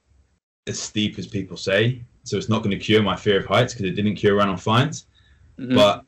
[0.69, 3.75] as steep as people say, so it's not going to cure my fear of heights
[3.75, 5.07] because it didn't cure Ranulph Fiennes.
[5.59, 5.75] Mhm.
[5.75, 6.05] But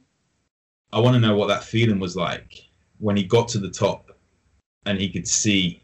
[0.92, 4.16] I want to know what that feeling was like when he got to the top
[4.86, 5.81] and he could see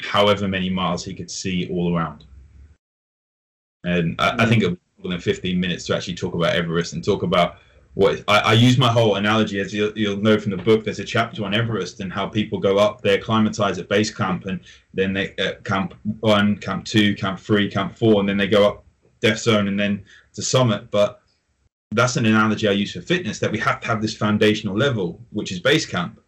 [0.00, 2.24] however many miles he could see all around.
[3.84, 6.92] And I, I think it was more than 15 minutes to actually talk about Everest
[6.92, 7.58] and talk about
[7.94, 10.84] what I, I use my whole analogy as you'll, you'll know from the book.
[10.84, 14.44] There's a chapter on Everest and how people go up, they acclimatize at base camp,
[14.44, 14.60] and
[14.92, 18.68] then they at camp one, camp two, camp three, camp four, and then they go
[18.68, 18.84] up
[19.20, 20.04] death zone and then
[20.34, 20.90] to summit.
[20.90, 21.22] But
[21.92, 25.24] that's an analogy I use for fitness that we have to have this foundational level,
[25.30, 26.20] which is base camp,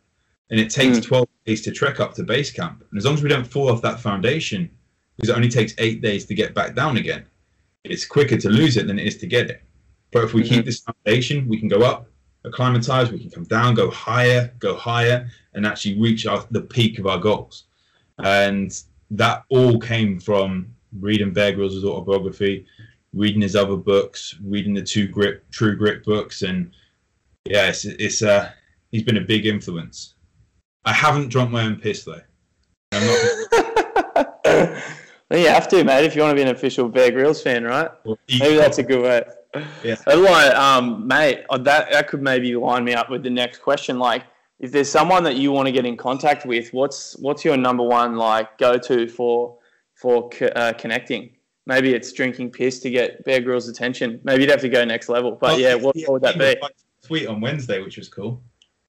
[0.51, 1.05] and it takes Mm.
[1.05, 2.85] 12 days to trek up to base camp.
[2.91, 4.71] And as long as we don't fall off that foundation,
[5.17, 7.25] because it only takes eight days to get back down again,
[7.85, 9.63] it's quicker to lose it than it is to get it.
[10.13, 12.07] But if we keep this foundation, we can go up,
[12.45, 16.99] acclimatize, we can come down, go higher, go higher, and actually reach our, the peak
[16.99, 17.65] of our goals.
[18.19, 18.71] And
[19.11, 22.67] that all came from reading Bear Grylls' autobiography,
[23.15, 26.71] reading his other books, reading the two grit, True Grit books, and
[27.45, 28.51] yeah, it's, it's uh,
[28.91, 30.15] he's been a big influence.
[30.88, 32.22] I haven't drunk my own piss though.
[32.92, 34.40] I'm not.
[35.31, 37.64] well, you have to, mate, if you want to be an official Bear Grylls fan,
[37.64, 37.90] right?
[38.07, 39.22] Maybe that's a good way.
[39.85, 39.96] Yeah.
[40.07, 43.98] Otherwise, um, mate, uh, that that could maybe line me up with the next question.
[43.98, 44.24] Like,
[44.61, 47.83] if there's someone that you want to get in contact with, what's what's your number
[47.83, 49.59] one like go to for
[49.94, 51.33] for uh, connecting?
[51.66, 54.20] Maybe it's drinking piss to get Bear Grylls' attention.
[54.24, 55.33] Maybe you'd have to go next level.
[55.33, 56.57] But yeah, what, what would that be?
[57.03, 58.42] Tweet on Wednesday, which was cool.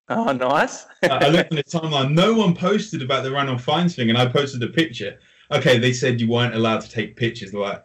[0.09, 0.87] Oh, nice.
[1.03, 2.13] I I looked on the timeline.
[2.13, 5.19] No one posted about the Ranulph Fiennes thing, and I posted a picture.
[5.51, 7.83] Okay, they said you weren't allowed to take pictures, like.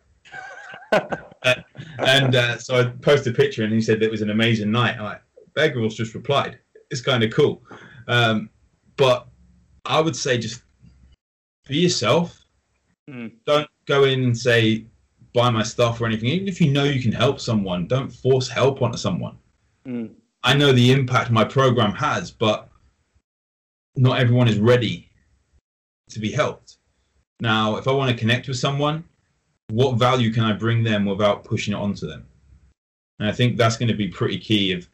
[1.44, 1.56] Uh,
[1.98, 4.96] and uh, so I posted a picture, and he said it was an amazing night.
[4.96, 6.58] I'm like, just replied,
[6.90, 7.62] "It's kind of cool,"
[8.08, 8.48] um,
[8.96, 9.28] but
[9.84, 10.62] I would say just
[11.68, 12.46] be yourself.
[13.10, 13.32] Mm.
[13.44, 14.86] Don't go in and say
[15.34, 16.30] buy my stuff or anything.
[16.30, 19.36] Even if you know you can help someone, don't force help onto someone.
[19.86, 20.14] Mm.
[20.44, 22.68] I know the impact my program has, but
[23.96, 25.08] not everyone is ready
[26.10, 26.76] to be helped.
[27.40, 29.04] Now, if I want to connect with someone,
[29.70, 32.26] what value can I bring them without pushing it onto them?
[33.18, 34.72] And I think that's going to be pretty key.
[34.72, 34.90] If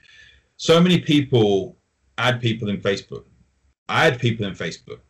[0.57, 1.77] so many people
[2.17, 3.25] add people in Facebook,
[3.89, 5.01] I add people in Facebook,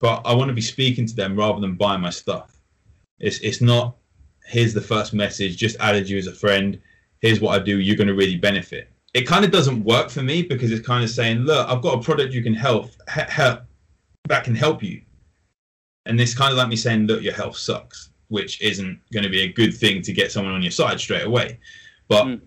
[0.00, 2.58] but I want to be speaking to them rather than buying my stuff.
[3.18, 3.96] It's it's not
[4.46, 6.80] here's the first message, just added you as a friend.
[7.20, 7.80] Here's what I do.
[7.80, 11.04] You're going to really benefit it kind of doesn't work for me because it's kind
[11.04, 13.60] of saying, look, I've got a product you can help, help
[14.28, 15.02] that can help you.
[16.06, 19.30] And this kind of like me saying, look, your health sucks, which isn't going to
[19.30, 21.58] be a good thing to get someone on your side straight away.
[22.08, 22.40] But Mm.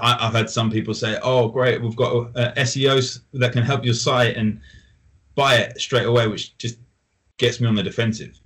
[0.00, 3.84] I, I've had some people say, oh, great, we've got uh, SEOs that can help
[3.84, 4.60] your site and
[5.34, 6.78] buy it straight away, which just
[7.38, 8.38] gets me on the defensive.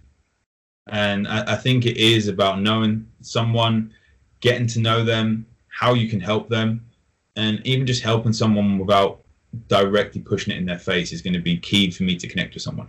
[0.88, 3.92] And I, I think it is about knowing someone,
[4.40, 6.84] getting to know them, how you can help them,
[7.36, 9.22] and even just helping someone without
[9.68, 12.54] directly pushing it in their face is going to be key for me to connect
[12.54, 12.88] with someone.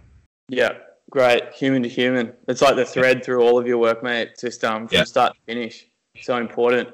[0.49, 0.73] Yeah,
[1.09, 1.51] great.
[1.53, 2.33] Human to human.
[2.47, 4.31] It's like the thread through all of your work, mate.
[4.39, 5.03] Just um, from Yeah.
[5.05, 5.87] start to finish.
[6.21, 6.89] So important.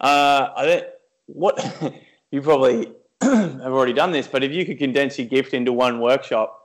[0.00, 0.84] Uh, I think
[1.26, 1.94] what
[2.30, 6.00] you probably have already done this, but if you could condense your gift into one
[6.00, 6.56] workshop,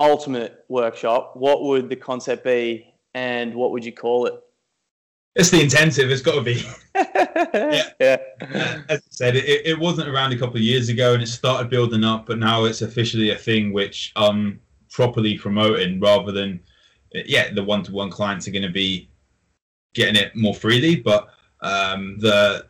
[0.00, 4.34] ultimate workshop, what would the concept be, and what would you call it?
[5.36, 6.10] It's the intensive.
[6.10, 6.64] It's got to be.
[6.94, 7.90] yeah.
[8.00, 8.16] yeah.
[8.88, 11.68] As I said, it, it wasn't around a couple of years ago, and it started
[11.68, 14.58] building up, but now it's officially a thing which I'm
[14.90, 16.60] properly promoting, rather than,
[17.12, 19.10] yeah, the one-to-one clients are going to be
[19.94, 21.28] getting it more freely, but
[21.60, 22.66] um, the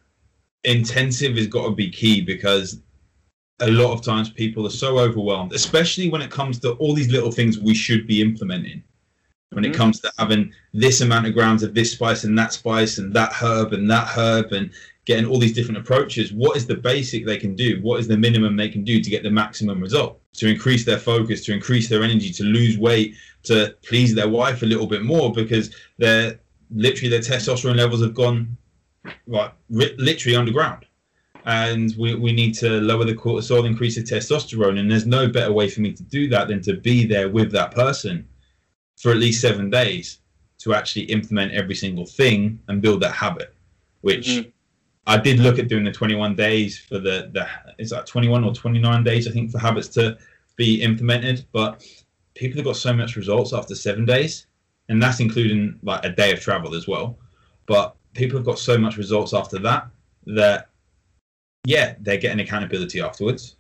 [0.64, 2.80] intensive has got to be key because
[3.60, 7.10] a lot of times people are so overwhelmed, especially when it comes to all these
[7.10, 8.82] little things we should be implementing.
[9.50, 9.76] When it Mhm.
[9.76, 13.32] comes to having this amount of grams of this spice and that spice and that
[13.32, 14.70] herb and that herb and
[15.04, 17.78] getting all these different approaches, what is the basic they can do?
[17.80, 20.20] What is the minimum they can do to get the maximum result?
[20.38, 24.62] To increase their focus, to increase their energy, to lose weight, to please their wife
[24.62, 26.40] a little bit more because they're
[26.74, 28.56] literally their testosterone levels have gone
[29.28, 30.84] like literally underground
[31.44, 35.52] and we, we need to lower the cortisol increase the testosterone and there's no better
[35.52, 38.26] way for me to do that than to be there with that person
[38.96, 40.18] for at least seven days
[40.58, 43.54] to actually implement every single thing and build that habit
[44.00, 44.52] which Mhm.
[45.06, 47.46] i did look at doing the 21 days for the the
[47.78, 50.16] it's like 21 or 29 days i think for habits to
[50.56, 51.84] be implemented but
[52.34, 54.46] people have got so much results after seven days
[54.88, 57.18] and that's including like a day of travel as well.
[57.66, 59.88] But people have got so much results after that
[60.26, 60.68] that
[61.64, 63.56] yeah they're getting accountability afterwards.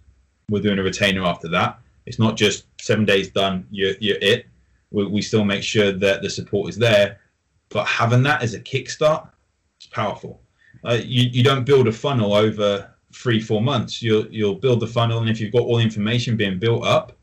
[0.50, 1.80] We're doing a retainer after that.
[2.06, 4.46] It's not just seven days done you're, you're it
[4.90, 7.20] we, we still make sure that the support is there.
[7.68, 9.28] But having that as a kickstart
[9.76, 10.40] it's powerful.
[10.84, 14.02] Uh, you, you don't build a funnel over three four months.
[14.02, 17.16] You'll you'll build the funnel and if you've got all the information being built up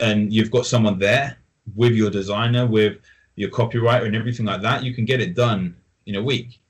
[0.00, 1.38] and you've got someone there
[1.74, 2.98] with your designer with
[3.36, 5.76] your copywriter and everything like that you can get it done
[6.06, 6.60] in a week.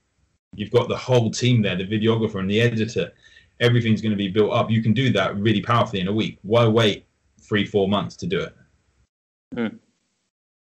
[0.54, 3.12] You've got the whole team there the videographer and the editor.
[3.60, 4.70] Everything's going to be built up.
[4.70, 6.38] You can do that really powerfully in a week.
[6.42, 7.06] Why wait
[7.40, 8.56] three four months to do it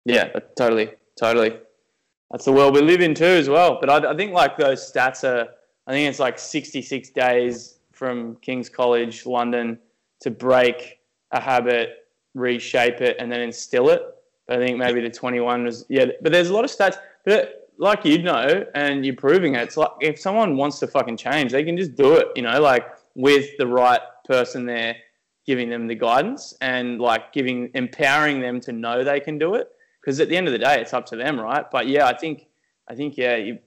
[0.06, 1.58] Yeah, totally, totally.
[2.32, 3.80] That's the world we live in too, as well.
[3.80, 5.48] But I, I think like those stats are,
[5.88, 9.80] I think it's like 66 days from King's College, London,
[10.22, 11.00] to break
[11.32, 14.02] a habit, reshape it, and then instill it.
[14.48, 16.06] But I think maybe the 21 was, yeah.
[16.22, 16.98] But there's a lot of stats.
[17.26, 19.64] But like you know, and you're proving it.
[19.64, 22.28] It's like if someone wants to fucking change, they can just do it.
[22.36, 24.96] You know, like with the right person there,
[25.46, 29.70] giving them the guidance and like giving, empowering them to know they can do it
[30.06, 31.66] because at the end of the day, it's up to them, right?
[31.72, 32.46] But yeah, I think,
[32.88, 33.58] I think, yeah, you,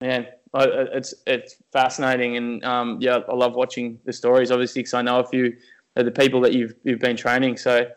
[0.00, 5.02] man, it's it's fascinating, and um, yeah, I love watching the stories, obviously, because I
[5.02, 5.56] know a few
[5.94, 7.56] of the people that you've you've been training.
[7.56, 7.88] So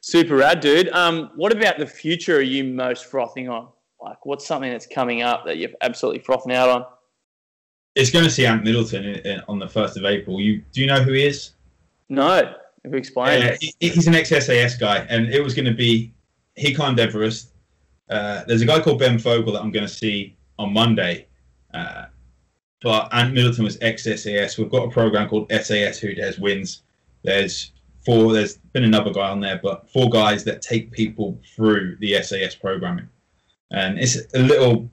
[0.00, 0.88] super rad, dude.
[0.90, 2.36] Um, what about the future?
[2.36, 3.68] Are you most frothing on?
[4.00, 6.84] Like, what's something that's coming up that you're absolutely frothing out on?
[7.96, 10.82] it's going to see ant middleton in, in, on the 1st of april you do
[10.82, 11.52] you know who he is
[12.10, 13.40] No, if you explain.
[13.40, 16.12] Yeah, he- he's an ex-SAS guy, and it was going to be
[16.56, 17.52] he climbed Everest.
[18.08, 21.26] Uh, there's a guy called Ben Fogle that I'm going to see on Monday,
[21.74, 22.06] uh,
[22.82, 24.58] but Ant Middleton was ex-SAS.
[24.58, 26.82] We've got a program called SAS Who Dares Wins.
[27.22, 27.72] There's
[28.04, 28.32] four.
[28.32, 32.54] There's been another guy on there, but four guys that take people through the SAS
[32.54, 33.08] programming,
[33.70, 34.88] and it's a little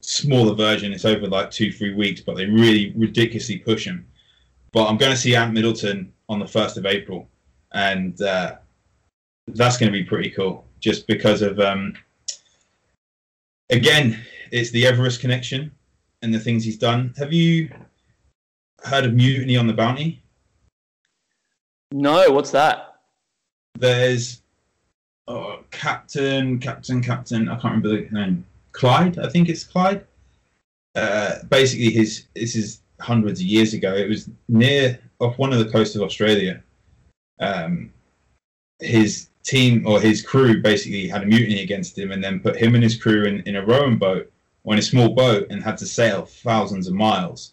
[0.00, 0.92] smaller version.
[0.92, 4.06] It's over like two, three weeks, but they really ridiculously push him.
[4.72, 7.28] But I'm going to see Ant Middleton on the first of April,
[7.72, 8.56] and uh,
[9.48, 10.64] that's going to be pretty cool.
[10.80, 11.94] Just because of, um,
[13.70, 15.70] again, it's the Everest connection
[16.22, 17.14] and the things he's done.
[17.16, 17.70] Have you
[18.84, 20.20] heard of Mutiny on the Bounty?
[21.94, 22.96] no, what's that?
[23.78, 24.42] There's
[25.28, 27.48] oh, Captain, Captain, Captain.
[27.48, 28.44] I can't remember the name.
[28.72, 30.04] Clyde, I think it's Clyde.
[30.96, 33.94] Uh, basically, his this is hundreds of years ago.
[33.94, 36.62] It was near off one of the coasts of Australia.
[37.38, 37.92] Um,
[38.80, 42.74] his team or his crew basically had a mutiny against him, and then put him
[42.74, 44.30] and his crew in, in a rowing boat
[44.64, 47.52] or in a small boat, and had to sail thousands of miles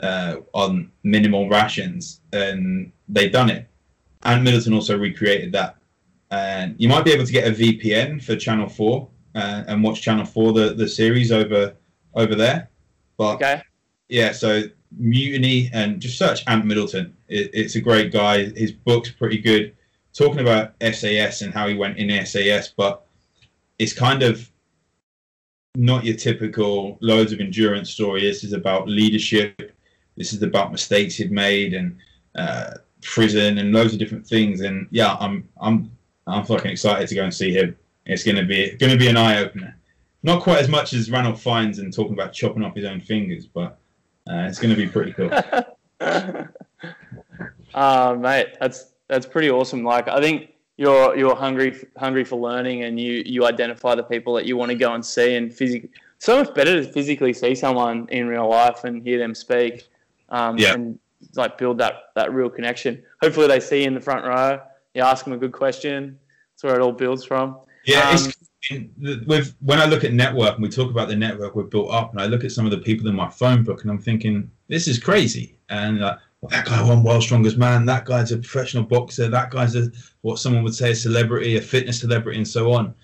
[0.00, 3.68] uh, on minimal rations, and they done it.
[4.22, 5.76] Ant Middleton also recreated that.
[6.30, 10.02] And you might be able to get a VPN for Channel Four uh, and watch
[10.02, 11.74] Channel Four the, the series over
[12.14, 12.68] over there.
[13.16, 13.62] But Okay.
[14.08, 14.62] yeah, so
[14.96, 17.14] Mutiny and just search Ant Middleton.
[17.28, 18.46] It, it's a great guy.
[18.50, 19.74] His book's pretty good,
[20.18, 22.68] talking about SAS and how he went in SAS.
[22.68, 23.06] But
[23.78, 24.50] it's kind of
[25.76, 28.22] not your typical loads of endurance story.
[28.22, 29.72] This is about leadership.
[30.16, 31.96] This is about mistakes he'd made and
[32.34, 34.60] uh, prison and loads of different things.
[34.62, 35.90] And yeah, I'm I'm
[36.26, 37.76] I'm fucking excited to go and see him.
[38.06, 39.76] It's gonna be gonna be an eye opener.
[40.24, 43.46] Not quite as much as Ranulph Fiennes and talking about chopping off his own fingers,
[43.46, 43.78] but
[44.28, 45.30] uh, it's gonna be pretty cool.
[47.74, 49.82] uh, mate, that's that's pretty awesome.
[49.84, 54.34] Like I think you're you're hungry hungry for learning, and you you identify the people
[54.34, 57.54] that you want to go and see, and physically, so much better to physically see
[57.54, 59.88] someone in real life and hear them speak,
[60.28, 60.74] um, Yeah.
[60.74, 60.98] and
[61.34, 63.02] like build that that real connection.
[63.22, 64.60] Hopefully, they see you in the front row.
[64.94, 66.18] You ask them a good question.
[66.54, 67.56] That's where it all builds from.
[67.84, 68.32] Yeah, Um,
[69.26, 72.12] with when I look at network and we talk about the network we've built up,
[72.12, 74.50] and I look at some of the people in my phone book, and I'm thinking
[74.68, 75.56] this is crazy.
[75.70, 77.84] And uh, that guy won World's Strongest Man.
[77.86, 79.28] That guy's a professional boxer.
[79.28, 79.90] That guy's a
[80.22, 82.94] what someone would say a celebrity, a fitness celebrity, and so on.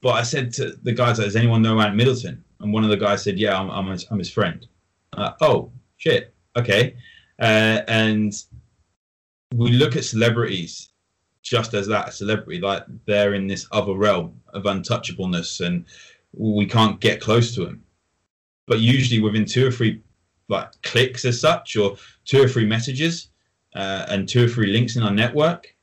[0.00, 2.96] But I said to the guys, "Does anyone know Ant Middleton?" And one of the
[2.96, 4.66] guys said, "Yeah, I'm, I'm, his, I'm his friend."
[5.12, 6.96] Uh, oh shit, okay.
[7.38, 8.32] Uh, and
[9.54, 10.88] we look at celebrities
[11.42, 15.84] just as that a celebrity like they're in this other realm of untouchableness and
[16.32, 17.82] we can't get close to them
[18.66, 20.00] but usually within two or three
[20.52, 23.28] like clicks as such or two or three messages
[23.74, 25.74] uh, and two or three links in our network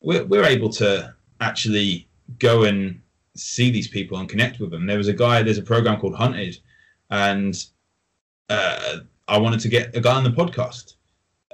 [0.00, 3.00] we're, we're able to actually go and
[3.36, 6.14] see these people and connect with them there was a guy there's a program called
[6.14, 6.58] hunted
[7.10, 7.66] and
[8.48, 10.94] uh, i wanted to get a guy on the podcast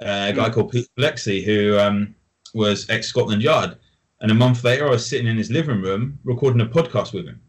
[0.01, 2.15] uh, a guy called Pete Bleksley, who um,
[2.53, 3.77] was ex Scotland Yard.
[4.21, 7.27] And a month later, I was sitting in his living room recording a podcast with
[7.27, 7.41] him.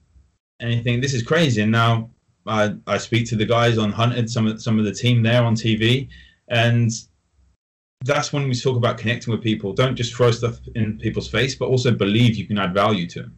[0.61, 1.63] And you think, this is crazy.
[1.63, 2.11] And now
[2.47, 5.43] I, I speak to the guys on Hunted, some of, some of the team there
[5.43, 6.09] on TV.
[6.49, 6.91] And
[8.05, 9.73] that's when we talk about connecting with people.
[9.73, 13.23] Don't just throw stuff in people's face, but also believe you can add value to
[13.23, 13.37] them.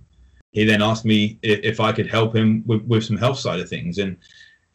[0.52, 3.60] He then asked me if, if I could help him with, with some health side
[3.60, 3.98] of things.
[3.98, 4.16] And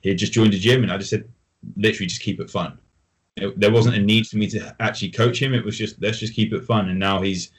[0.02, 0.84] he just joined a gym.
[0.84, 1.28] And I just said,
[1.76, 2.80] literally, just keep it fun
[3.38, 5.54] it, there wasn't a need for me to actually coach him.
[5.54, 6.90] It was just let's just keep it fun.
[6.90, 7.52] And now he's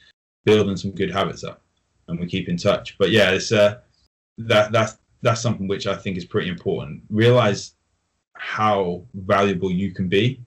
[0.45, 1.61] building some good habits up,
[2.07, 2.97] and we keep in touch.
[2.97, 3.79] But yeah, it's uh,
[4.37, 7.01] that that's that's something which I think is pretty important.
[7.09, 7.73] Realize
[8.33, 10.39] how valuable you can be,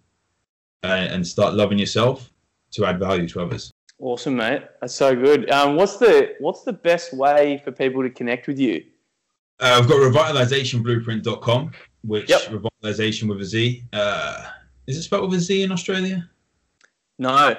[0.85, 2.31] uh, and start loving yourself
[2.71, 3.73] to add value to others.
[3.99, 4.63] Awesome, mate.
[4.81, 5.51] That's so good.
[5.51, 8.85] Um, what's the what's the best way for people to connect with you?
[9.61, 11.73] Uh, I've got revitalizationblueprint.com,
[12.05, 12.41] which Yep.
[12.43, 13.83] revitalization with a Z.
[13.93, 14.47] Uh,
[14.87, 16.31] is it spelled with a Z in Australia?
[17.19, 17.57] No.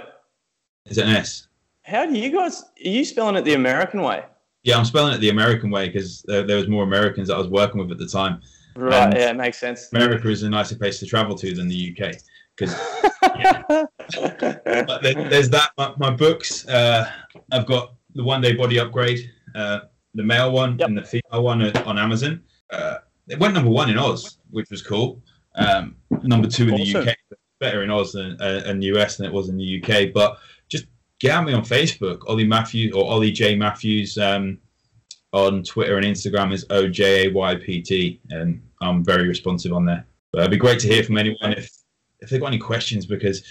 [0.85, 1.47] Is it an S?
[1.83, 2.61] How do you guys?
[2.61, 4.23] Are you spelling it the American way?
[4.63, 7.37] Yeah, I'm spelling it the American way because there, there was more Americans that I
[7.37, 8.41] was working with at the time.
[8.75, 9.03] Right.
[9.03, 9.89] Um, yeah, it makes sense.
[9.93, 12.15] America is a nicer place to travel to than the UK
[12.55, 12.75] because
[13.21, 15.71] but there, there's that.
[15.77, 16.67] My, my books.
[16.67, 17.09] Uh,
[17.51, 19.81] I've got the One Day Body Upgrade, uh,
[20.13, 20.87] the male one, Yep.
[20.89, 22.41] and the female one on Amazon.
[22.71, 22.95] Uh,
[23.27, 25.21] it went number one in Oz, which was cool.
[25.55, 27.05] Um, number two in Awesome.
[27.05, 27.17] the UK,
[27.59, 30.13] better in Oz than uh, and US than it was in the UK.
[30.13, 30.37] But
[31.19, 34.17] get at me on Facebook, Ollie Matthews or Ollie J Matthews.
[34.17, 34.59] Um,
[35.31, 39.73] on Twitter and Instagram is O J A Y P T, and I'm very responsive
[39.73, 40.05] on there.
[40.31, 41.69] But it'd be great to hear from anyone if
[42.19, 43.43] if they've got any questions because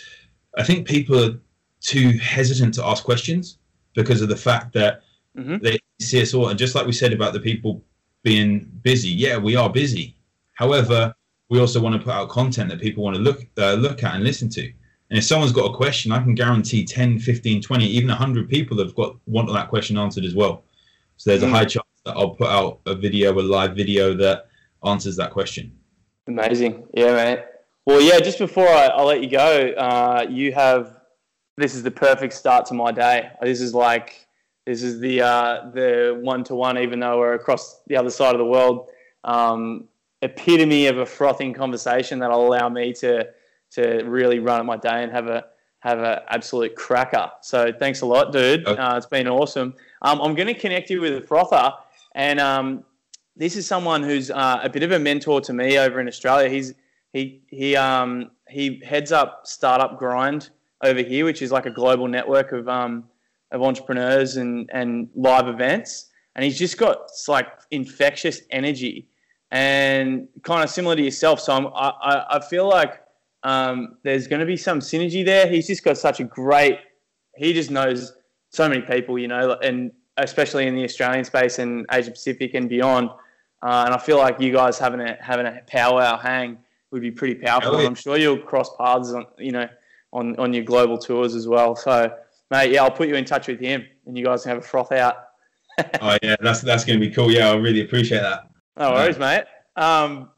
[0.56, 1.38] I think people are
[1.80, 3.58] too hesitant to ask questions
[3.94, 5.02] because of the fact that
[5.36, 5.62] Mhm.
[5.62, 6.48] they see us all.
[6.48, 7.82] And just like we said about the people
[8.24, 10.16] being busy, yeah, we are busy.
[10.54, 11.14] However,
[11.48, 14.16] we also want to put out content that people want to look uh, look at
[14.16, 14.72] and listen to.
[15.10, 18.78] And if someone's got a question, I can guarantee 10, 15, 20, even 100 people
[18.78, 20.64] have got want that question answered as well.
[21.16, 21.50] So there's a Mm.
[21.50, 24.46] high chance that I'll put out a video, a live video that
[24.84, 25.72] answers that question.
[26.26, 26.86] Amazing.
[26.94, 27.40] Yeah, mate.
[27.86, 30.94] Well, yeah, just before I, I let you go, uh, you have
[31.56, 33.30] this is the perfect start to my day.
[33.42, 34.26] This is like
[34.66, 38.34] this is the uh, the one to one, even though we're across the other side
[38.34, 38.90] of the world.
[39.24, 39.88] Um,
[40.20, 43.26] epitome of a frothing conversation that'll allow me to
[43.72, 45.46] to really run at my day and have a
[45.80, 47.30] have an absolute cracker.
[47.40, 48.66] So thanks a lot, dude.
[48.66, 49.74] Uh, it's been awesome.
[50.02, 51.72] Um, I'm going to connect you with a frother,
[52.14, 52.84] and um,
[53.36, 56.48] this is someone who's uh, a bit of a mentor to me over in Australia.
[56.48, 56.74] He's
[57.12, 60.50] he he um he heads up Startup Grind
[60.82, 63.04] over here, which is like a global network of um
[63.52, 66.10] of entrepreneurs and and live events.
[66.34, 69.08] And he's just got like infectious energy
[69.50, 71.40] and kind of similar to yourself.
[71.40, 73.00] So I'm, I I I feel like
[73.42, 75.48] um, there's going to be some synergy there.
[75.48, 76.78] He's just got such a great.
[77.36, 78.14] He just knows
[78.50, 82.68] so many people, you know, and especially in the Australian space and Asia Pacific and
[82.68, 83.10] beyond.
[83.62, 86.58] Uh, and I feel like you guys having a having a powwow hang
[86.90, 87.76] would be pretty powerful.
[87.76, 87.86] Oh, yeah.
[87.86, 89.68] I'm sure you'll cross paths on you know
[90.12, 91.74] on on your global tours as well.
[91.74, 92.12] So,
[92.50, 94.62] mate, yeah, I'll put you in touch with him, and you guys can have a
[94.62, 95.16] froth out.
[96.00, 97.30] oh yeah, that's that's going to be cool.
[97.30, 98.48] Yeah, I really appreciate that.
[98.76, 99.44] No worries, mate.
[99.76, 100.30] Um,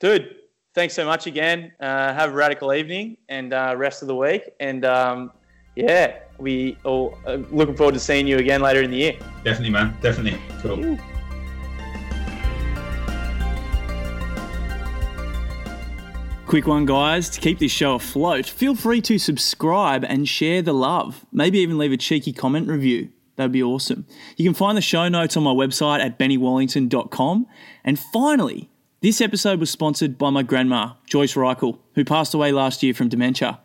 [0.00, 0.36] dude,
[0.74, 1.72] thanks so much again.
[1.80, 4.42] Uh, have a radical evening and uh, rest of the week.
[4.60, 5.32] And um,
[5.76, 9.16] yeah, we all uh, looking forward to seeing you again later in the year.
[9.44, 9.96] Definitely, man.
[10.02, 10.38] Definitely.
[10.60, 10.98] Cool.
[16.46, 17.30] Quick one, guys.
[17.30, 21.24] To keep this show afloat, feel free to subscribe and share the love.
[21.32, 23.10] Maybe even leave a cheeky comment review.
[23.36, 24.06] That'd be awesome.
[24.36, 27.46] You can find the show notes on my website at bennywallington.com.
[27.82, 28.70] And finally,
[29.04, 33.10] this episode was sponsored by my grandma, Joyce Reichel, who passed away last year from
[33.10, 33.60] dementia.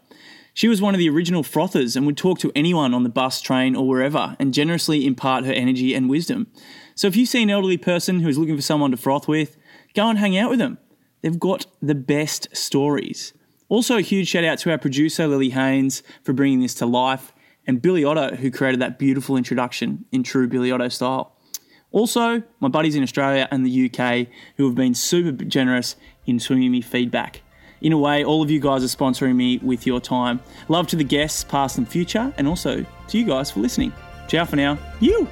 [0.54, 3.40] She was one of the original frothers and would talk to anyone on the bus,
[3.40, 6.48] train, or wherever and generously impart her energy and wisdom.
[6.94, 9.56] So if you see an elderly person who is looking for someone to froth with,
[9.94, 10.78] go and hang out with them.
[11.22, 13.32] They've got the best stories.
[13.70, 17.32] Also, a huge shout out to our producer, Lily Haynes, for bringing this to life,
[17.66, 21.38] and Billy Otto, who created that beautiful introduction in true Billy Otto style.
[21.92, 24.28] Also, my buddies in Australia and the UK
[24.58, 27.42] who have been super generous in swinging me feedback.
[27.82, 30.42] In a way, all of you guys are sponsoring me with your time.
[30.68, 33.94] Love to the guests, past and future, and also to you guys for listening.
[34.28, 34.78] Ciao for now.
[35.00, 35.28] You!